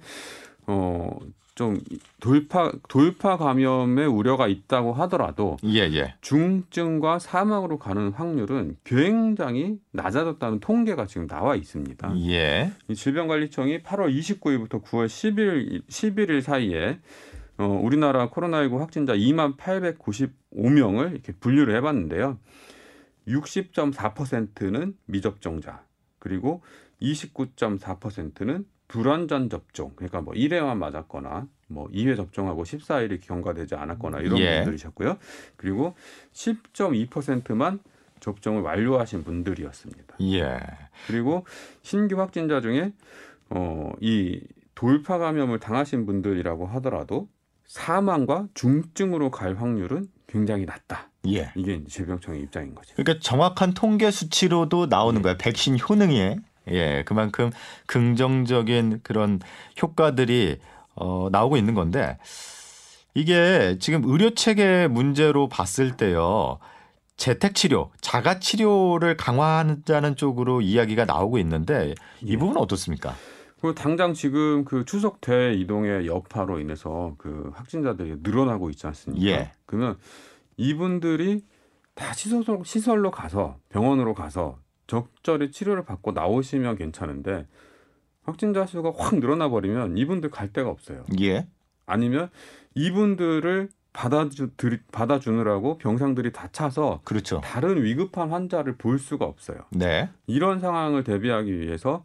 어 0.67 1.17
좀 1.55 1.79
돌파 2.21 2.73
돌파 2.89 3.37
감염의 3.37 4.07
우려가 4.07 4.49
있다고 4.49 4.93
하더라도 4.93 5.57
예, 5.65 5.81
예. 5.93 6.15
중증과 6.21 7.21
사망으로 7.21 7.79
가는 7.79 8.11
확률은 8.11 8.77
굉장히 8.83 9.79
낮아졌다는 9.93 10.61
통계가 10.61 11.07
지금 11.07 11.29
나와 11.29 11.55
있습니다. 11.55 12.15
예. 12.29 12.73
이 12.89 12.95
질병관리청이 12.95 13.83
8월 13.83 14.19
29일부터 14.19 14.83
9월 14.83 15.07
10일 15.07 15.87
11일 15.87 16.41
사이에 16.41 16.99
어, 17.57 17.67
우리나라 17.67 18.29
코로나19 18.31 18.79
확진자 18.79 19.15
2만 19.15 19.57
895명을 19.57 21.13
이렇게 21.13 21.33
분류를 21.33 21.77
해봤는데요. 21.77 22.39
60.4%는 23.29 24.97
미접종자, 25.07 25.85
그리고 26.19 26.63
29.4%는 27.01 28.67
불완전 28.95 29.51
접종, 29.51 29.91
그러니까 29.97 30.21
뭐 30.21 30.35
1회만 30.35 30.77
맞았거나 30.77 31.49
뭐 31.67 31.89
2회 31.89 32.15
접종하고 32.15 32.63
14일이 32.63 33.21
경과되지 33.21 33.75
않았거나 33.75 34.21
이런 34.21 34.39
예. 34.39 34.59
분들이셨고요. 34.59 35.19
그리고 35.57 35.97
10.2%만 36.33 37.81
접종을 38.21 38.63
완료하신 38.63 39.25
분들이었습니다. 39.25 40.17
예. 40.21 40.61
그리고 41.09 41.45
신규 41.83 42.21
확진자 42.21 42.61
중에 42.61 42.93
어, 43.51 43.91
이 44.01 44.41
돌파 44.77 45.19
감염을 45.19 45.59
당하신 45.59 46.07
분들이라고 46.07 46.67
하더라도 46.67 47.27
사망과 47.67 48.47
중증으로 48.55 49.33
갈 49.33 49.57
확률은 49.57 50.07
굉장히 50.29 50.67
낮다. 50.67 51.11
예. 51.27 51.51
이게 51.57 51.83
질병청의 51.83 52.43
입장인 52.43 52.77
거죠. 52.77 52.95
그러니까 52.95 53.21
정확한 53.21 53.75
통계 53.75 54.13
수치로도 54.13 54.87
나오는 54.87 55.19
예. 55.19 55.23
거예요. 55.23 55.37
백신 55.37 55.79
효능에 55.81 56.37
예, 56.71 57.03
그만큼 57.05 57.51
긍정적인 57.87 59.01
그런 59.03 59.41
효과들이 59.81 60.59
어, 60.97 61.29
나오고 61.31 61.57
있는 61.57 61.75
건데 61.75 62.19
이게 63.15 63.77
지금 63.81 64.03
의료 64.05 64.31
체계 64.35 64.89
문제로 64.89 65.49
봤을 65.49 65.97
때요. 65.97 66.59
재택 67.17 67.55
치료, 67.55 67.93
자가 68.01 68.41
치료를 68.41 69.17
강화하자는 69.17 70.17
쪽으로 70.17 70.61
이야기가 70.61 71.05
나오고 71.05 71.39
있는데 71.39 71.95
이 72.21 72.33
예. 72.33 72.37
부분은 72.37 72.61
어떻습니까? 72.61 73.15
그리고 73.61 73.75
당장 73.75 74.15
지금 74.15 74.65
그 74.65 74.85
추석 74.85 75.21
대 75.21 75.55
이동의 75.55 76.07
여파로 76.07 76.59
인해서 76.59 77.15
그 77.19 77.51
확진자들이 77.55 78.17
늘어나고 78.23 78.69
있지 78.71 78.87
않습니까? 78.89 79.27
예. 79.27 79.53
그러면 79.65 79.97
이분들이 80.57 81.45
다 81.95 82.13
시설로 82.13 83.11
가서 83.13 83.57
병원으로 83.69 84.15
가서 84.15 84.59
적절히 84.87 85.51
치료를 85.51 85.85
받고 85.85 86.13
나오시면 86.13 86.77
괜찮은데 86.77 87.47
확진자 88.23 88.67
수가 88.67 88.93
확 88.97 89.17
늘어나 89.19 89.49
버리면 89.49 89.97
이분들 89.99 90.31
갈 90.31 90.53
데가 90.53 90.71
없어요. 90.71 91.05
예. 91.21 91.47
아니면 91.87 92.31
이분들을 92.75 93.69
받아주 93.93 94.51
들- 94.57 94.83
받아주느라고 94.91 95.79
병상들이 95.79 96.33
다 96.33 96.49
차서 96.51 97.01
그렇죠. 97.05 97.41
다른 97.45 97.83
위급한 97.83 98.31
환자를 98.31 98.77
볼 98.77 98.99
수가 98.99 99.25
없어요. 99.25 99.59
네. 99.71 100.09
이런 100.27 100.59
상황을 100.61 101.05
대비하기 101.05 101.61
위해서 101.61 102.03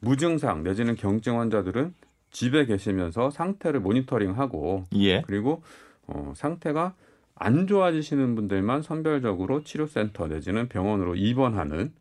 무증상 0.00 0.62
내지는 0.64 0.96
경증 0.96 1.40
환자들은 1.40 1.94
집에 2.30 2.66
계시면서 2.66 3.30
상태를 3.30 3.80
모니터링하고 3.80 4.84
예. 4.96 5.22
그리고 5.22 5.62
어, 6.06 6.32
상태가 6.36 6.94
안 7.36 7.66
좋아지시는 7.66 8.34
분들만 8.34 8.82
선별적으로 8.82 9.64
치료센터 9.64 10.26
내지는 10.28 10.68
병원으로 10.68 11.14
입원하는 11.14 11.92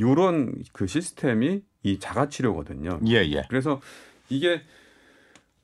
요런 0.00 0.62
그 0.72 0.86
시스템이 0.86 1.62
이 1.82 1.98
자가 1.98 2.28
치료거든요. 2.28 3.00
예, 3.06 3.16
예. 3.30 3.42
그래서 3.48 3.80
이게 4.28 4.62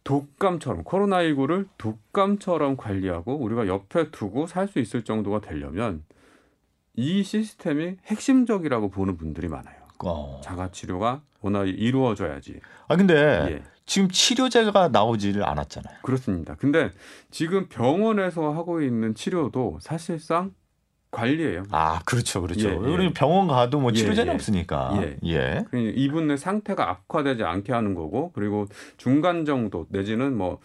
독감처럼 0.05 0.85
코로나19를 0.85 1.69
독감처럼 1.79 2.77
관리하고 2.77 3.37
우리가 3.37 3.67
옆에 3.67 4.11
두고 4.11 4.47
살 4.47 4.69
수 4.69 4.79
있을 4.79 5.03
정도가 5.03 5.41
되려면 5.41 6.05
이 6.95 7.23
시스템이 7.23 7.97
핵심적이라고 8.07 8.91
보는 8.91 9.17
분들이 9.17 9.49
많아요. 9.49 9.77
어. 10.05 10.41
자가 10.43 10.71
치료가 10.71 11.23
워낙 11.41 11.67
이루어져야지. 11.67 12.61
아 12.89 12.97
근데 12.97 13.15
예. 13.51 13.63
지금 13.87 14.09
치료제가 14.09 14.89
나오지를 14.89 15.45
않았잖아요. 15.45 15.99
그렇습니다. 16.03 16.55
근데 16.55 16.91
지금 17.31 17.69
병원에서 17.69 18.53
하고 18.53 18.81
있는 18.83 19.15
치료도 19.15 19.79
사실상 19.81 20.53
관리예요. 21.11 21.65
아, 21.71 22.01
그렇죠, 22.05 22.41
그렇죠. 22.43 22.69
예, 22.69 22.73
예. 22.73 22.77
우리 22.77 23.13
병원 23.13 23.49
가도 23.49 23.81
뭐 23.81 23.91
예, 23.93 23.97
치료제는 23.97 24.33
예. 24.33 24.35
없으니까. 24.35 24.99
예. 25.03 25.17
예. 25.25 25.65
그 25.71 25.77
이분의 25.79 26.39
상태가 26.39 26.89
악화되지 26.91 27.43
않게 27.45 27.73
하는 27.73 27.95
거고 27.95 28.33
그리고 28.33 28.67
중간 28.97 29.45
정도 29.45 29.87
내지는 29.91 30.37
뭐 30.37 30.61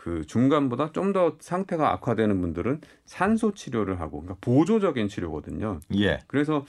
그 0.00 0.24
중간보다 0.26 0.92
좀 0.92 1.10
더 1.12 1.36
상태가 1.40 1.92
악화되는 1.92 2.40
분들은 2.40 2.80
산소 3.04 3.52
치료를 3.52 4.00
하고 4.00 4.22
그러니까 4.22 4.36
보조적인 4.40 5.08
치료거든요. 5.08 5.80
예. 5.96 6.20
그래서 6.28 6.64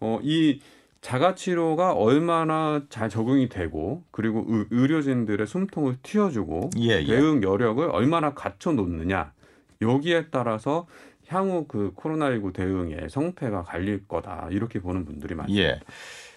어, 0.00 0.18
이 0.22 0.60
자가 1.02 1.34
치료가 1.34 1.92
얼마나 1.92 2.80
잘 2.88 3.10
적응이 3.10 3.50
되고 3.50 4.02
그리고 4.10 4.46
의, 4.48 4.64
의료진들의 4.70 5.46
숨통을 5.46 5.98
틔워주고 6.02 6.70
예, 6.78 7.02
예. 7.02 7.04
대응 7.04 7.42
여력을 7.42 7.88
얼마나 7.90 8.32
갖춰 8.32 8.72
놓느냐 8.72 9.32
여기에 9.82 10.28
따라서 10.30 10.86
향후 11.28 11.66
그 11.66 11.92
코로나19 11.96 12.52
대응의 12.52 13.08
성패가 13.10 13.62
갈릴 13.64 14.06
거다 14.06 14.48
이렇게 14.50 14.80
보는 14.80 15.04
분들이 15.04 15.34
많습니다. 15.34 15.62
예. 15.68 15.80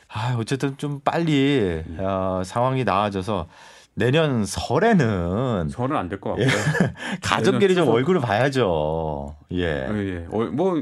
아, 0.07 0.35
어쨌든 0.39 0.75
좀 0.77 0.99
빨리 1.01 1.83
어, 1.99 2.41
상황이 2.43 2.83
나아져서 2.83 3.47
내년 3.93 4.45
설에는 4.45 5.67
저는 5.69 5.95
안될 5.95 6.19
것 6.21 6.29
같고요. 6.31 6.47
가족끼리 7.21 7.75
좀. 7.75 7.89
얼굴을 7.89 8.21
봐야죠. 8.21 9.35
예. 9.51 9.87
예, 9.91 9.93
예. 9.97 10.27
어, 10.31 10.45
뭐 10.51 10.81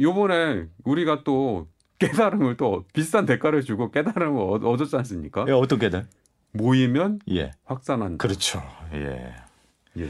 요번에 0.00 0.64
우리가 0.84 1.22
또 1.24 1.68
깨달음을 1.98 2.56
또 2.56 2.84
비싼 2.92 3.26
대가를 3.26 3.62
주고 3.62 3.90
깨달음을 3.92 4.40
얻- 4.42 4.64
얻었지 4.64 4.96
않습니까? 4.96 5.44
예, 5.48 5.52
어떤 5.52 5.78
게들? 5.78 6.06
모이면 6.52 7.20
예. 7.30 7.52
확산한다. 7.64 8.16
그렇죠. 8.16 8.62
예. 8.94 9.34
예. 9.98 10.08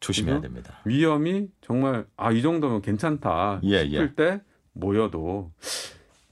조심해야? 0.00 0.40
됩니다. 0.40 0.78
위험이 0.84 1.48
정말 1.60 2.06
아 2.16 2.32
이 2.32 2.42
정도면 2.42 2.82
괜찮다 2.82 3.60
예, 3.64 3.84
예. 3.84 3.88
싶을 3.88 4.14
때 4.14 4.40
모여도 4.72 5.50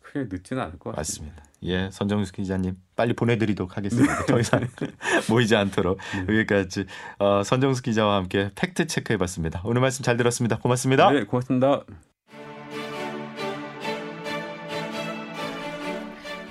크게 0.03 0.27
늦지는 0.31 0.63
않을 0.63 0.79
것 0.79 0.95
같습니다. 0.97 1.35
맞습니다. 1.37 1.47
예, 1.65 1.89
선정수 1.91 2.33
기자님 2.33 2.77
빨리 2.95 3.15
보내드리도록 3.15 3.77
하겠습니다. 3.77 4.25
더 4.27 4.39
이상 4.39 4.61
모이지 5.29 5.57
않도록 5.57 5.99
여기까지 6.29 6.85
어, 7.19 7.43
선정수 7.43 7.83
기자와 7.83 8.17
함께 8.17 8.51
팩트 8.55 8.87
체크해봤습니다. 8.87 9.63
오늘 9.65 9.81
말씀 9.81 10.05
잘 10.05 10.17
들었습니다. 10.17 10.59
고맙습니다. 10.59 11.11
네, 11.11 11.25
고맙습니다. 11.25 11.83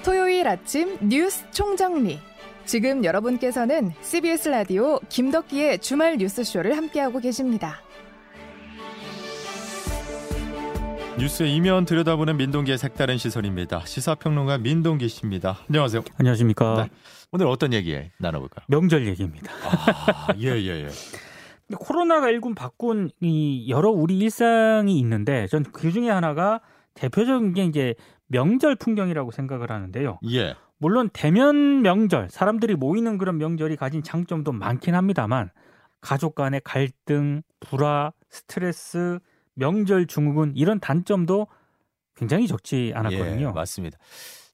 토요일 0.03 0.47
아침 0.47 0.97
뉴스 1.07 1.49
총정리. 1.51 2.19
지금 2.65 3.03
여러분께서는 3.03 3.91
CBS 4.01 4.49
라디오 4.49 4.99
김덕기의 5.09 5.79
주말 5.79 6.17
뉴스쇼를 6.17 6.75
함께하고 6.75 7.19
계십니다. 7.19 7.81
뉴스의 11.19 11.55
이면 11.55 11.85
들여다보는 11.85 12.35
민동기의 12.37 12.77
색다른 12.77 13.17
시선입니다. 13.17 13.85
시사평론가 13.85 14.57
민동기 14.57 15.07
씨입니다. 15.07 15.59
안녕하세요. 15.69 16.03
안녕하십니까. 16.17 16.87
네. 16.89 16.89
오늘 17.31 17.47
어떤 17.47 17.71
얘기 17.71 17.97
나눠볼까요? 18.17 18.65
명절 18.67 19.07
얘기입니다. 19.07 19.51
아, 19.63 20.33
예, 20.39 20.49
예, 20.49 20.85
예. 20.85 20.87
코로나가 21.79 22.29
일군 22.29 22.53
바꾼 22.53 23.09
이 23.21 23.69
여러 23.69 23.89
우리 23.91 24.17
일상이 24.19 24.99
있는데 24.99 25.47
전 25.47 25.63
그 25.71 25.91
중에 25.91 26.09
하나가 26.09 26.59
대표적인 26.95 27.53
게 27.53 27.63
이제 27.65 27.95
명절 28.27 28.75
풍경이라고 28.75 29.31
생각을 29.31 29.71
하는데요. 29.71 30.19
예. 30.31 30.55
물론 30.85 31.09
대면 31.11 31.81
명절, 31.81 32.29
사람들이 32.29 32.75
모이는 32.75 33.17
그런 33.17 33.39
명절이 33.39 33.75
가진 33.75 34.03
장점도 34.03 34.51
많긴 34.51 34.93
합니다만 34.93 35.49
가족 35.99 36.35
간의 36.35 36.61
갈등, 36.63 37.41
불화, 37.59 38.13
스트레스, 38.29 39.17
명절 39.55 40.05
증후군 40.05 40.53
이런 40.55 40.79
단점도 40.79 41.47
굉장히 42.15 42.45
적지 42.45 42.91
않았거든요. 42.93 43.47
예, 43.47 43.51
맞습니다. 43.51 43.97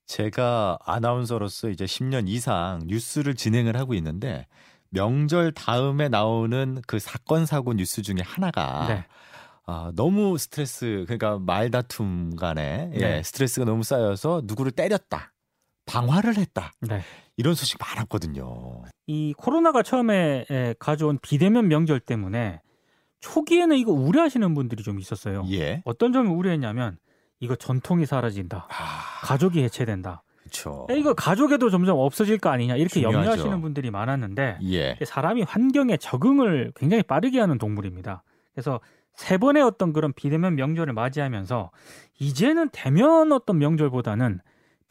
제가 0.05 0.77
아나운서로서 0.85 1.69
이제 1.69 1.83
10년 1.83 2.29
이상 2.29 2.79
뉴스를 2.85 3.35
진행을 3.35 3.75
하고 3.75 3.93
있는데 3.95 4.47
명절 4.91 5.51
다음에 5.51 6.07
나오는 6.07 6.81
그 6.87 6.99
사건 6.99 7.45
사고 7.45 7.73
뉴스 7.73 8.01
중에 8.01 8.19
하나가 8.23 8.85
네. 8.87 9.05
아, 9.65 9.91
너무 9.97 10.37
스트레스 10.37 11.03
그러니까 11.07 11.39
말다툼 11.39 12.37
간에 12.37 12.89
예, 12.93 12.99
네. 12.99 13.21
스트레스가 13.21 13.65
너무 13.65 13.83
쌓여서 13.83 14.43
누구를 14.45 14.71
때렸다. 14.71 15.30
방화를 15.91 16.37
했다. 16.37 16.71
네. 16.81 17.01
이런 17.37 17.53
소식 17.53 17.77
많았거든요. 17.79 18.83
이 19.07 19.33
코로나가 19.37 19.83
처음에 19.83 20.45
에, 20.49 20.75
가져온 20.79 21.19
비대면 21.21 21.67
명절 21.67 21.99
때문에 21.99 22.61
초기에는 23.19 23.77
이거 23.77 23.91
우려하시는 23.91 24.53
분들이 24.53 24.83
좀 24.83 24.99
있었어요. 24.99 25.43
예. 25.51 25.81
어떤 25.85 26.13
점을 26.13 26.29
우려했냐면 26.31 26.97
이거 27.39 27.55
전통이 27.55 28.05
사라진다. 28.05 28.67
아, 28.69 29.25
가족이 29.25 29.61
해체된다. 29.63 30.23
그렇죠. 30.39 30.87
야, 30.89 30.95
이거 30.95 31.13
가족에도 31.13 31.69
점점 31.69 31.97
없어질 31.99 32.37
거 32.39 32.49
아니냐 32.49 32.75
이렇게 32.75 33.01
중요하죠. 33.01 33.19
염려하시는 33.19 33.61
분들이 33.61 33.91
많았는데 33.91 34.59
예. 34.63 34.97
사람이 35.05 35.43
환경에 35.43 35.97
적응을 35.97 36.71
굉장히 36.75 37.03
빠르게 37.03 37.39
하는 37.39 37.57
동물입니다. 37.57 38.23
그래서 38.53 38.79
세 39.15 39.37
번의 39.37 39.61
어떤 39.61 39.93
그런 39.93 40.13
비대면 40.13 40.55
명절을 40.55 40.93
맞이하면서 40.93 41.71
이제는 42.19 42.69
대면 42.69 43.31
어떤 43.31 43.59
명절보다는 43.59 44.39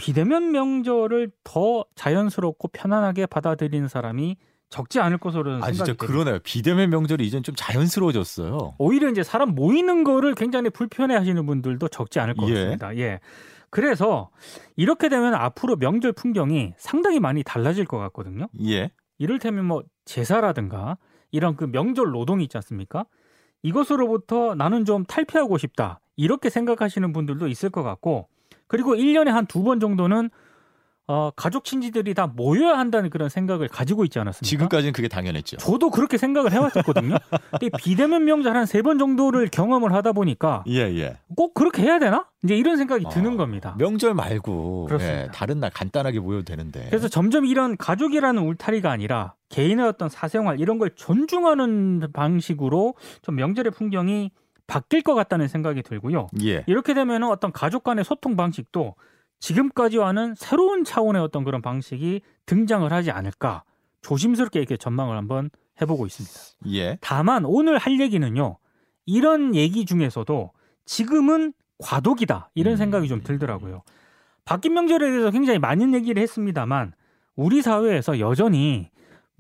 비대면 0.00 0.52
명절을 0.52 1.30
더 1.44 1.84
자연스럽고 1.94 2.68
편안하게 2.68 3.26
받아들이는 3.26 3.86
사람이 3.88 4.36
적지 4.70 4.98
않을 5.00 5.18
것으로 5.18 5.62
아 5.62 5.70
진짜. 5.72 5.92
그러네요. 5.92 6.38
비대면 6.42 6.88
명절이 6.90 7.26
이젠 7.26 7.42
좀 7.42 7.54
자연스러워졌어요. 7.54 8.76
오히려 8.78 9.10
이제 9.10 9.22
사람 9.22 9.54
모이는 9.54 10.04
거를 10.04 10.34
굉장히 10.34 10.70
불편해 10.70 11.14
하시는 11.16 11.44
분들도 11.44 11.88
적지 11.88 12.18
않을 12.20 12.34
것 12.34 12.48
예. 12.48 12.54
같습니다. 12.54 12.96
예. 12.96 13.20
그래서 13.68 14.30
이렇게 14.76 15.08
되면 15.08 15.34
앞으로 15.34 15.76
명절 15.76 16.12
풍경이 16.12 16.72
상당히 16.78 17.20
많이 17.20 17.42
달라질 17.42 17.84
것 17.84 17.98
같거든요. 17.98 18.46
예. 18.64 18.90
이를테면 19.18 19.66
뭐 19.66 19.82
제사라든가 20.06 20.96
이런 21.30 21.56
그 21.56 21.64
명절 21.64 22.10
노동이 22.10 22.44
있지 22.44 22.56
않습니까? 22.56 23.04
이것으로부터 23.62 24.54
나는 24.54 24.84
좀 24.84 25.04
탈피하고 25.04 25.58
싶다. 25.58 26.00
이렇게 26.16 26.48
생각하시는 26.48 27.12
분들도 27.12 27.48
있을 27.48 27.70
것 27.70 27.82
같고 27.82 28.28
그리고 28.70 28.94
1년에 28.94 29.26
한 29.30 29.46
두 29.46 29.62
번 29.64 29.80
정도는 29.80 30.30
어, 31.12 31.32
가족 31.34 31.64
친지들이 31.64 32.14
다 32.14 32.28
모여야 32.28 32.78
한다는 32.78 33.10
그런 33.10 33.28
생각을 33.28 33.66
가지고 33.66 34.04
있지 34.04 34.20
않았습니까? 34.20 34.48
지금까지는 34.48 34.92
그게 34.92 35.08
당연했죠. 35.08 35.56
저도 35.56 35.90
그렇게 35.90 36.16
생각을 36.16 36.52
해왔었거든요. 36.52 37.16
근데 37.50 37.68
비대면 37.78 38.24
명절 38.26 38.56
한 38.56 38.62
세 38.64 38.82
번 38.82 38.96
정도를 38.96 39.48
경험을 39.48 39.92
하다 39.92 40.12
보니까 40.12 40.62
예, 40.68 40.82
예. 40.82 41.16
꼭 41.36 41.54
그렇게 41.54 41.82
해야 41.82 41.98
되나? 41.98 42.26
이제 42.44 42.56
이런 42.56 42.76
생각이 42.76 43.06
드는 43.10 43.32
아, 43.32 43.36
겁니다. 43.38 43.74
명절 43.76 44.14
말고. 44.14 44.88
예, 45.00 45.26
다른 45.34 45.58
날 45.58 45.70
간단하게 45.70 46.20
모여도 46.20 46.44
되는데. 46.44 46.86
그래서 46.90 47.08
점점 47.08 47.44
이런 47.44 47.76
가족이라는 47.76 48.40
울타리가 48.40 48.88
아니라 48.92 49.34
개인의 49.48 49.84
어떤 49.88 50.08
사생활 50.08 50.60
이런 50.60 50.78
걸 50.78 50.90
존중하는 50.94 52.06
방식으로 52.12 52.94
좀 53.22 53.34
명절의 53.34 53.72
풍경이 53.72 54.30
바뀔 54.70 55.02
것 55.02 55.16
같다는 55.16 55.48
생각이 55.48 55.82
들고요. 55.82 56.28
예. 56.44 56.62
이렇게 56.68 56.94
되면 56.94 57.24
어떤 57.24 57.50
가족 57.50 57.82
간의 57.82 58.04
소통 58.04 58.36
방식도 58.36 58.94
지금까지와는 59.40 60.36
새로운 60.36 60.84
차원의 60.84 61.20
어떤 61.20 61.42
그런 61.42 61.60
방식이 61.60 62.20
등장을 62.46 62.90
하지 62.92 63.10
않을까 63.10 63.64
조심스럽게 64.02 64.60
이렇게 64.60 64.76
전망을 64.76 65.16
한번 65.16 65.50
해보고 65.82 66.06
있습니다. 66.06 66.76
예. 66.76 66.98
다만 67.00 67.44
오늘 67.44 67.78
할 67.78 68.00
얘기는요. 68.00 68.58
이런 69.06 69.56
얘기 69.56 69.84
중에서도 69.84 70.52
지금은 70.84 71.52
과도기다 71.78 72.50
이런 72.54 72.74
음. 72.74 72.76
생각이 72.76 73.08
좀 73.08 73.24
들더라고요. 73.24 73.82
바뀐 74.44 74.74
명절에 74.74 75.10
대해서 75.10 75.32
굉장히 75.32 75.58
많은 75.58 75.94
얘기를 75.94 76.22
했습니다만 76.22 76.92
우리 77.34 77.60
사회에서 77.60 78.20
여전히 78.20 78.88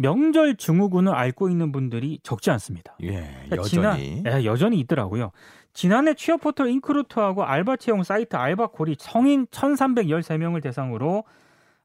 명절 0.00 0.56
증후군을 0.56 1.14
앓고 1.14 1.50
있는 1.50 1.72
분들이 1.72 2.20
적지 2.22 2.50
않습니다. 2.50 2.96
예. 3.02 3.30
그러니까 3.44 3.56
여전히. 3.56 3.68
지난, 3.68 4.00
예, 4.40 4.44
여전히 4.46 4.80
있더라고요. 4.80 5.30
지난해 5.74 6.14
취업 6.14 6.40
포털 6.40 6.68
인크루트하고 6.68 7.44
알바 7.44 7.76
채용 7.76 8.02
사이트 8.02 8.34
알바콜이 8.34 8.96
성인 8.98 9.46
1,313명을 9.48 10.62
대상으로 10.62 11.24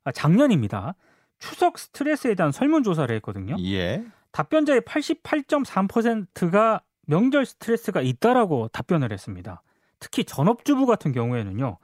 아, 0.06 0.14
작년입니다. 0.14 0.96
추석 1.40 1.78
스트레스에 1.78 2.36
대한 2.36 2.54
설문조사를 2.54 3.14
했거든요. 3.18 3.58
예. 3.60 4.06
답변자의 4.32 4.82
88.3%가 4.82 6.82
명절 7.08 7.46
스트레스가 7.46 8.02
있다라고 8.02 8.70
답변을 8.70 9.12
했습니다. 9.12 9.62
특히 10.00 10.24
전업주부 10.24 10.86
같은 10.86 11.12
경우에는요. 11.12 11.80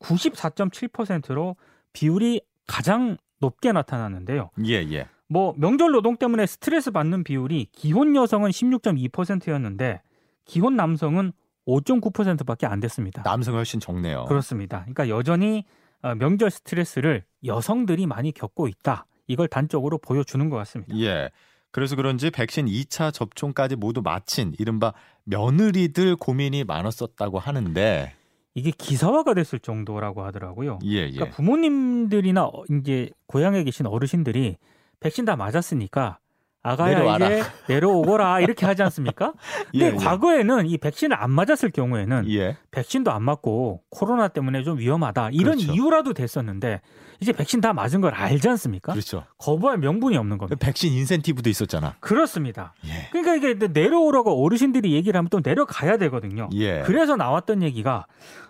94.7%로 0.00 1.56
비율이 1.92 2.40
가장 2.66 3.18
높게 3.38 3.72
나타나는데요. 3.72 4.50
예, 4.64 4.76
예. 4.90 5.08
뭐 5.28 5.54
명절 5.56 5.92
노동 5.92 6.16
때문에 6.16 6.46
스트레스 6.46 6.90
받는 6.90 7.24
비율이 7.24 7.68
기혼 7.72 8.14
여성은 8.14 8.50
16.2%였는데 8.50 10.02
기혼 10.44 10.76
남성은 10.76 11.32
5.9%밖에 11.66 12.66
안 12.66 12.80
됐습니다. 12.80 13.22
남성이 13.22 13.56
훨씬 13.56 13.80
적네요. 13.80 14.24
그렇습니다. 14.26 14.80
그러니까 14.80 15.08
여전히 15.08 15.64
어, 16.02 16.14
명절 16.14 16.50
스트레스를 16.50 17.24
여성들이 17.44 18.06
많이 18.06 18.32
겪고 18.32 18.68
있다. 18.68 19.06
이걸 19.26 19.48
단적으로 19.48 19.96
보여주는 19.98 20.50
것 20.50 20.56
같습니다. 20.58 20.94
예. 20.98 21.30
그래서 21.70 21.96
그런지 21.96 22.30
백신 22.30 22.66
2차 22.66 23.12
접종까지 23.12 23.76
모두 23.76 24.02
마친 24.02 24.54
이른바 24.58 24.92
며느리들 25.24 26.16
고민이 26.16 26.64
많았었다고 26.64 27.38
하는데 27.38 28.12
이게 28.54 28.70
기사화가 28.70 29.34
됐을 29.34 29.58
정도라고 29.58 30.22
하더라고요. 30.24 30.78
예, 30.84 30.98
예. 30.98 31.10
그러니까 31.10 31.36
부모님들이나 31.36 32.44
어, 32.44 32.64
이제 32.70 33.10
고향에 33.26 33.64
계신 33.64 33.86
어르신들이 33.86 34.56
백신 35.04 35.26
다 35.26 35.36
맞았으니까 35.36 36.18
아가야 36.62 36.94
내려와라. 36.94 37.26
이제 37.26 37.42
내려오거라 37.68 38.40
이렇게 38.40 38.64
하지 38.64 38.82
않습니까? 38.84 39.34
근데 39.70 39.84
예, 39.84 39.90
예. 39.90 39.96
과거에는 39.96 40.64
이 40.66 40.78
백신을 40.78 41.14
안 41.22 41.30
맞았을 41.30 41.70
경우에는 41.72 42.24
예. 42.30 42.56
백신도 42.70 43.12
안 43.12 43.22
맞고 43.22 43.82
코로나 43.90 44.28
때문에 44.28 44.62
좀 44.62 44.78
위험하다 44.78 45.28
이런 45.32 45.56
그렇죠. 45.58 45.74
이유라도 45.74 46.14
됐었는데 46.14 46.80
이제 47.20 47.32
백신 47.32 47.60
다 47.60 47.74
맞은 47.74 48.00
걸 48.00 48.14
알지 48.14 48.48
않습니까? 48.48 48.92
그렇죠. 48.92 49.24
거부할 49.36 49.76
명분이 49.76 50.16
없는 50.16 50.38
겁니다. 50.38 50.56
백신 50.58 50.94
인센티브도 50.94 51.50
있었잖아. 51.50 51.96
그렇습니다. 52.00 52.72
예. 52.86 53.10
그러니까 53.12 53.34
이게 53.34 53.68
내려오라고 53.68 54.42
어르신들이 54.42 54.94
얘기를 54.94 55.18
하면 55.18 55.28
또 55.28 55.42
내려가야 55.44 55.98
되거든요. 55.98 56.48
예. 56.54 56.80
그래서 56.86 57.16
나왔던 57.16 57.62
얘기가 57.62 58.06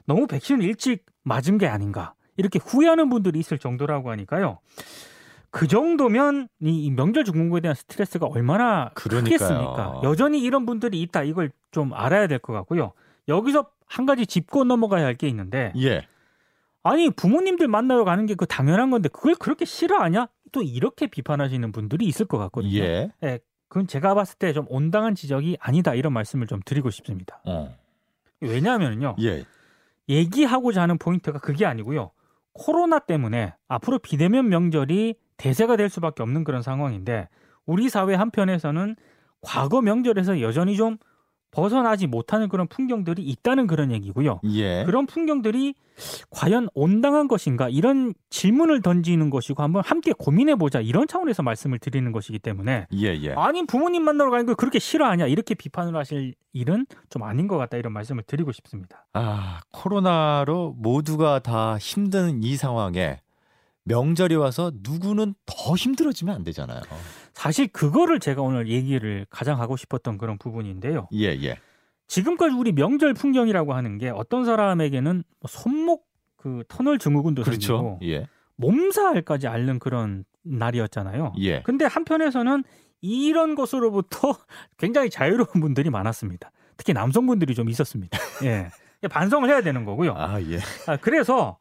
너무 0.06 0.28
백신을 0.28 0.62
일찍 0.62 1.04
맞은 1.24 1.58
게 1.58 1.66
아닌가 1.66 2.14
이렇게 2.36 2.60
후회하는 2.64 3.10
분들이 3.10 3.40
있을 3.40 3.58
정도라고 3.58 4.12
하니까요. 4.12 4.60
그 5.54 5.68
정도면 5.68 6.48
이 6.60 6.90
명절 6.90 7.22
중공부에 7.22 7.60
대한 7.60 7.76
스트레스가 7.76 8.26
얼마나 8.26 8.90
그러니까요. 8.94 9.38
크겠습니까? 9.38 10.00
여전히 10.02 10.42
이런 10.42 10.66
분들이 10.66 11.00
있다 11.00 11.22
이걸 11.22 11.52
좀 11.70 11.94
알아야 11.94 12.26
될 12.26 12.40
것 12.40 12.52
같고요. 12.52 12.92
여기서 13.28 13.70
한 13.86 14.04
가지 14.04 14.26
짚고 14.26 14.64
넘어가야 14.64 15.04
할 15.04 15.14
게 15.14 15.28
있는데 15.28 15.72
예. 15.76 16.08
아니 16.82 17.08
부모님들 17.08 17.68
만나러 17.68 18.04
가는 18.04 18.26
게 18.26 18.34
그 18.34 18.46
당연한 18.46 18.90
건데 18.90 19.08
그걸 19.08 19.36
그렇게 19.36 19.64
싫어하냐? 19.64 20.26
또 20.50 20.60
이렇게 20.62 21.06
비판하시는 21.06 21.70
분들이 21.70 22.04
있을 22.06 22.26
것 22.26 22.36
같거든요. 22.38 22.74
예. 22.82 23.10
예, 23.22 23.38
그건 23.68 23.86
제가 23.86 24.14
봤을 24.14 24.36
때 24.38 24.52
좀 24.52 24.66
온당한 24.68 25.14
지적이 25.14 25.56
아니다 25.60 25.94
이런 25.94 26.12
말씀을 26.12 26.48
좀 26.48 26.60
드리고 26.64 26.90
싶습니다. 26.90 27.40
어. 27.46 27.72
왜냐하면요. 28.40 29.14
예. 29.22 29.44
얘기하고자 30.08 30.82
하는 30.82 30.98
포인트가 30.98 31.38
그게 31.38 31.64
아니고요. 31.64 32.10
코로나 32.52 32.98
때문에 32.98 33.54
앞으로 33.68 34.00
비대면 34.00 34.48
명절이 34.48 35.14
대세가 35.44 35.76
될 35.76 35.90
수밖에 35.90 36.22
없는 36.22 36.42
그런 36.42 36.62
상황인데 36.62 37.28
우리 37.66 37.90
사회 37.90 38.14
한편에서는 38.14 38.96
과거 39.42 39.83
명절에서 39.83 40.40
여전히 40.40 40.74
좀 40.74 40.96
벗어나지 41.50 42.07
못하는 42.07 42.48
그런 42.48 42.66
풍경들이 42.66 43.22
있다는 43.22 43.66
그런 43.66 43.92
얘기고요. 43.92 44.40
예. 44.44 44.85
그런 44.85 45.07
풍경들이 45.07 45.74
과연 46.30 46.68
온당한 46.74 47.28
것인가 47.28 47.68
이런 47.68 48.14
질문을 48.30 48.80
던지는 48.80 49.28
것이고 49.28 49.62
한번 49.62 49.83
함께 49.85 50.12
고민해 50.12 50.57
보자 50.57 50.80
이런 50.80 51.07
차원에서 51.07 51.42
말씀을 51.42 51.78
드리는 51.78 52.11
것이기 52.11 52.38
때문에 52.38 52.87
예, 52.94 53.07
예. 53.22 53.35
아니 53.35 53.64
부모님 53.66 54.02
만나러 54.02 54.30
가는 54.30 54.46
걸 54.46 54.54
그렇게 54.57 54.78
싫어하냐 54.78 55.26
이렇게 55.26 55.54
비판을 55.54 55.94
하실 55.94 56.35
일은 56.54 56.87
좀 57.11 57.22
아닌 57.22 57.46
것 57.46 57.59
같다 57.59 57.76
이런 57.76 57.92
말씀을 57.92 58.24
드리고 58.26 58.50
싶습니다. 58.50 59.07
아, 59.12 59.61
코로나로 59.72 60.74
모두가 60.78 61.38
다 61.38 61.76
힘든 61.78 62.42
이 62.42 62.57
상황에 62.57 63.20
명절이 63.84 64.34
와서 64.36 64.72
누구는 64.74 65.34
더 65.46 65.74
힘들어지면 65.74 66.34
안 66.34 66.44
되잖아요. 66.44 66.80
사실 67.32 67.68
그거를 67.68 68.18
제가 68.20 68.42
오늘 68.42 68.68
얘기를 68.68 69.26
가장 69.30 69.60
하고 69.60 69.76
싶었던 69.76 70.18
그런 70.18 70.38
부분인데요. 70.38 71.08
예, 71.12 71.26
예. 71.42 71.58
지금까지 72.06 72.54
우리 72.54 72.72
명절 72.72 73.14
풍경이라고 73.14 73.74
하는 73.74 73.98
게 73.98 74.08
어떤 74.08 74.44
사람에게는 74.44 75.24
뭐 75.40 75.48
손목 75.48 76.06
그 76.36 76.62
터널 76.68 76.98
증후군도 76.98 77.42
그렇죠. 77.42 77.76
생기고 77.76 78.00
예. 78.04 78.28
몸살까지 78.56 79.48
앓는 79.48 79.78
그런 79.78 80.24
날이었잖아요. 80.42 81.34
예. 81.40 81.62
근데 81.62 81.84
한편에서는 81.84 82.64
이런 83.00 83.54
것으로부터 83.54 84.36
굉장히 84.78 85.10
자유로운 85.10 85.60
분들이 85.60 85.90
많았습니다. 85.90 86.50
특히 86.76 86.92
남성분들이 86.92 87.54
좀 87.54 87.68
있었습니다. 87.68 88.18
예. 88.44 88.68
반성을 89.10 89.48
해야 89.48 89.60
되는 89.60 89.84
거고요. 89.84 90.14
아, 90.16 90.40
예. 90.40 90.58
아, 90.86 90.96
그래서 90.96 91.58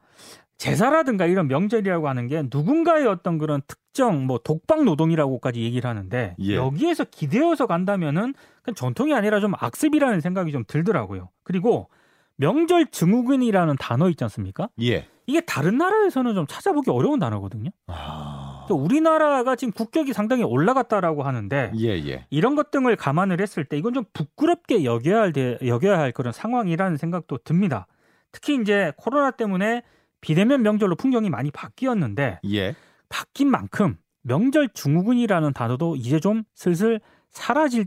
제사라든가 0.64 1.26
이런 1.26 1.48
명절이라고 1.48 2.08
하는 2.08 2.28
게 2.28 2.44
누군가의 2.52 3.06
어떤 3.08 3.38
그런 3.38 3.62
특정 3.68 4.26
뭐 4.26 4.40
독박 4.44 4.84
노동이라고까지 4.84 5.62
얘기를 5.62 5.90
하는데 5.90 6.36
예. 6.40 6.56
여기에서 6.56 7.04
기대어서 7.04 7.68
간다면은 7.68 8.34
그냥 8.64 8.76
전통이 8.76 9.14
아니라 9.14 9.40
좀 9.40 9.54
악습이라는 9.60 10.22
생각이 10.22 10.52
좀 10.52 10.64
들더라고요. 10.68 11.30
그리고 11.44 11.90
명절 12.38 12.88
증후군이라는 12.88 13.76
단어 13.80 14.10
있지 14.10 14.24
않습니까? 14.24 14.70
예. 14.82 15.08
이게 15.26 15.40
다른 15.42 15.78
나라에서는 15.78 16.34
좀 16.34 16.46
찾아보기 16.48 16.90
어려운 16.92 17.20
단어거든요. 17.20 17.70
아. 17.88 18.66
또 18.68 18.76
우리나라가 18.76 19.56
지금 19.56 19.72
국격이 19.72 20.12
상당히 20.14 20.44
올라갔다라고 20.44 21.24
하는데 21.24 21.72
예, 21.78 21.88
예. 22.08 22.26
이런 22.30 22.56
것 22.56 22.72
등을 22.72 22.96
감안을 22.96 23.40
했을 23.40 23.64
때 23.66 23.78
이건 23.78 23.94
좀 23.94 24.04
부끄럽게 24.14 24.84
여겨야 24.84 25.20
할, 25.20 25.34
대- 25.34 25.58
여겨야 25.66 26.00
할 26.00 26.12
그런 26.12 26.34
상황이라는 26.34 26.98
생각도 26.98 27.38
듭니다. 27.40 27.88
특히 28.32 28.56
이제 28.60 28.92
코로나 28.98 29.32
때문에 29.32 29.84
비대면 30.24 30.62
명절로 30.64 30.96
풍경이 30.96 31.30
많이 31.30 31.52
바뀌었는데 31.52 32.40
예. 32.52 32.76
바뀐 33.10 33.52
만큼 33.52 33.98
명절 34.22 34.70
증후군이라는 34.74 35.52
단어도 35.54 35.98
이제 35.98 36.20
좀 36.22 36.44
슬슬 36.56 37.02
사라져야 37.30 37.84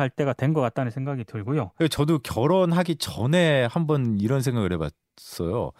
할 0.00 0.10
때가 0.10 0.32
된 0.32 0.52
것 0.52 0.60
같다는 0.60 0.90
생각이 0.90 1.22
들고요. 1.24 1.70
저도 1.90 2.18
결혼하기 2.18 2.96
전에 2.96 3.66
한번 3.70 4.18
이런 4.20 4.42
생각을 4.42 4.72
해봤어요. 4.72 5.70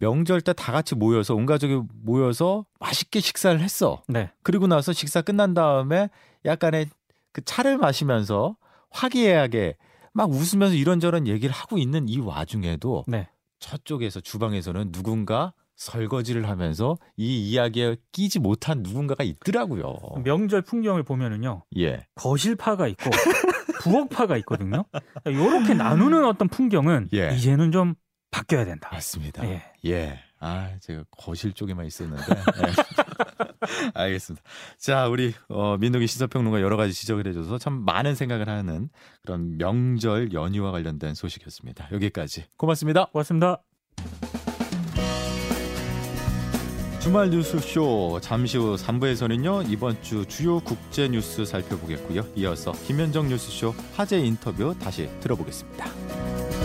명절 0.00 0.40
때 0.40 0.52
다 0.52 0.72
같이 0.72 0.94
모여서 0.96 1.34
온 1.34 1.46
가족이 1.46 1.82
모여서 2.02 2.66
맛있게 2.80 3.20
식사를 3.20 3.60
했어. 3.60 4.02
네. 4.08 4.30
그리고 4.42 4.66
나서 4.66 4.92
식사 4.92 5.22
끝난 5.22 5.54
다음에 5.54 6.08
약간의 6.44 6.86
그 7.32 7.44
차를 7.44 7.78
마시면서 7.78 8.56
화기애애하게 8.90 9.76
막 10.12 10.30
웃으면서 10.30 10.74
이런저런 10.74 11.26
얘기를 11.28 11.54
하고 11.54 11.78
있는 11.78 12.08
이 12.08 12.18
와중에도 12.18 13.04
네. 13.06 13.28
저쪽에서 13.58 14.20
주방에서는 14.20 14.92
누군가 14.92 15.52
설거지를 15.76 16.48
하면서 16.48 16.98
이 17.16 17.50
이야기에 17.50 17.96
끼지 18.12 18.40
못한 18.40 18.82
누군가가 18.82 19.22
있더라고요. 19.24 19.94
명절 20.24 20.62
풍경을 20.62 21.04
보면은요. 21.04 21.64
예. 21.78 22.06
거실파가 22.16 22.88
있고 22.88 23.10
부엌파가 23.82 24.36
있거든요. 24.38 24.84
이렇게 25.24 25.74
나누는 25.74 26.24
어떤 26.24 26.48
풍경은 26.48 27.10
예. 27.14 27.34
이제는 27.34 27.70
좀 27.70 27.94
바뀌어야 28.32 28.64
된다. 28.64 28.90
맞습니다. 28.92 29.48
예. 29.48 29.62
예. 29.86 30.18
아, 30.40 30.72
제가 30.80 31.04
거실 31.10 31.52
쪽에만 31.52 31.86
있었는데. 31.86 32.22
예. 32.32 32.72
알겠습니다. 33.94 34.42
자, 34.78 35.08
우리 35.08 35.34
어, 35.48 35.76
민동기 35.78 36.06
시사평론가 36.06 36.60
여러 36.60 36.76
가지 36.76 36.92
지적을 36.92 37.26
해줘서 37.26 37.58
참 37.58 37.84
많은 37.84 38.14
생각을 38.14 38.48
하는 38.48 38.88
그런 39.22 39.58
명절 39.58 40.32
연휴와 40.32 40.72
관련된 40.72 41.14
소식이었습니다. 41.14 41.88
여기까지 41.92 42.44
고맙습니다. 42.56 43.06
고맙습니다. 43.06 43.62
주말 47.00 47.30
뉴스쇼 47.30 48.18
잠시 48.20 48.58
후 48.58 48.76
3부에서는요 48.76 49.70
이번 49.70 50.02
주 50.02 50.26
주요 50.26 50.60
국제 50.60 51.08
뉴스 51.08 51.44
살펴보겠고요. 51.44 52.26
이어서 52.36 52.72
김현정 52.72 53.28
뉴스쇼 53.28 53.74
화제 53.94 54.18
인터뷰 54.18 54.74
다시 54.78 55.08
들어보겠습니다. 55.20 56.57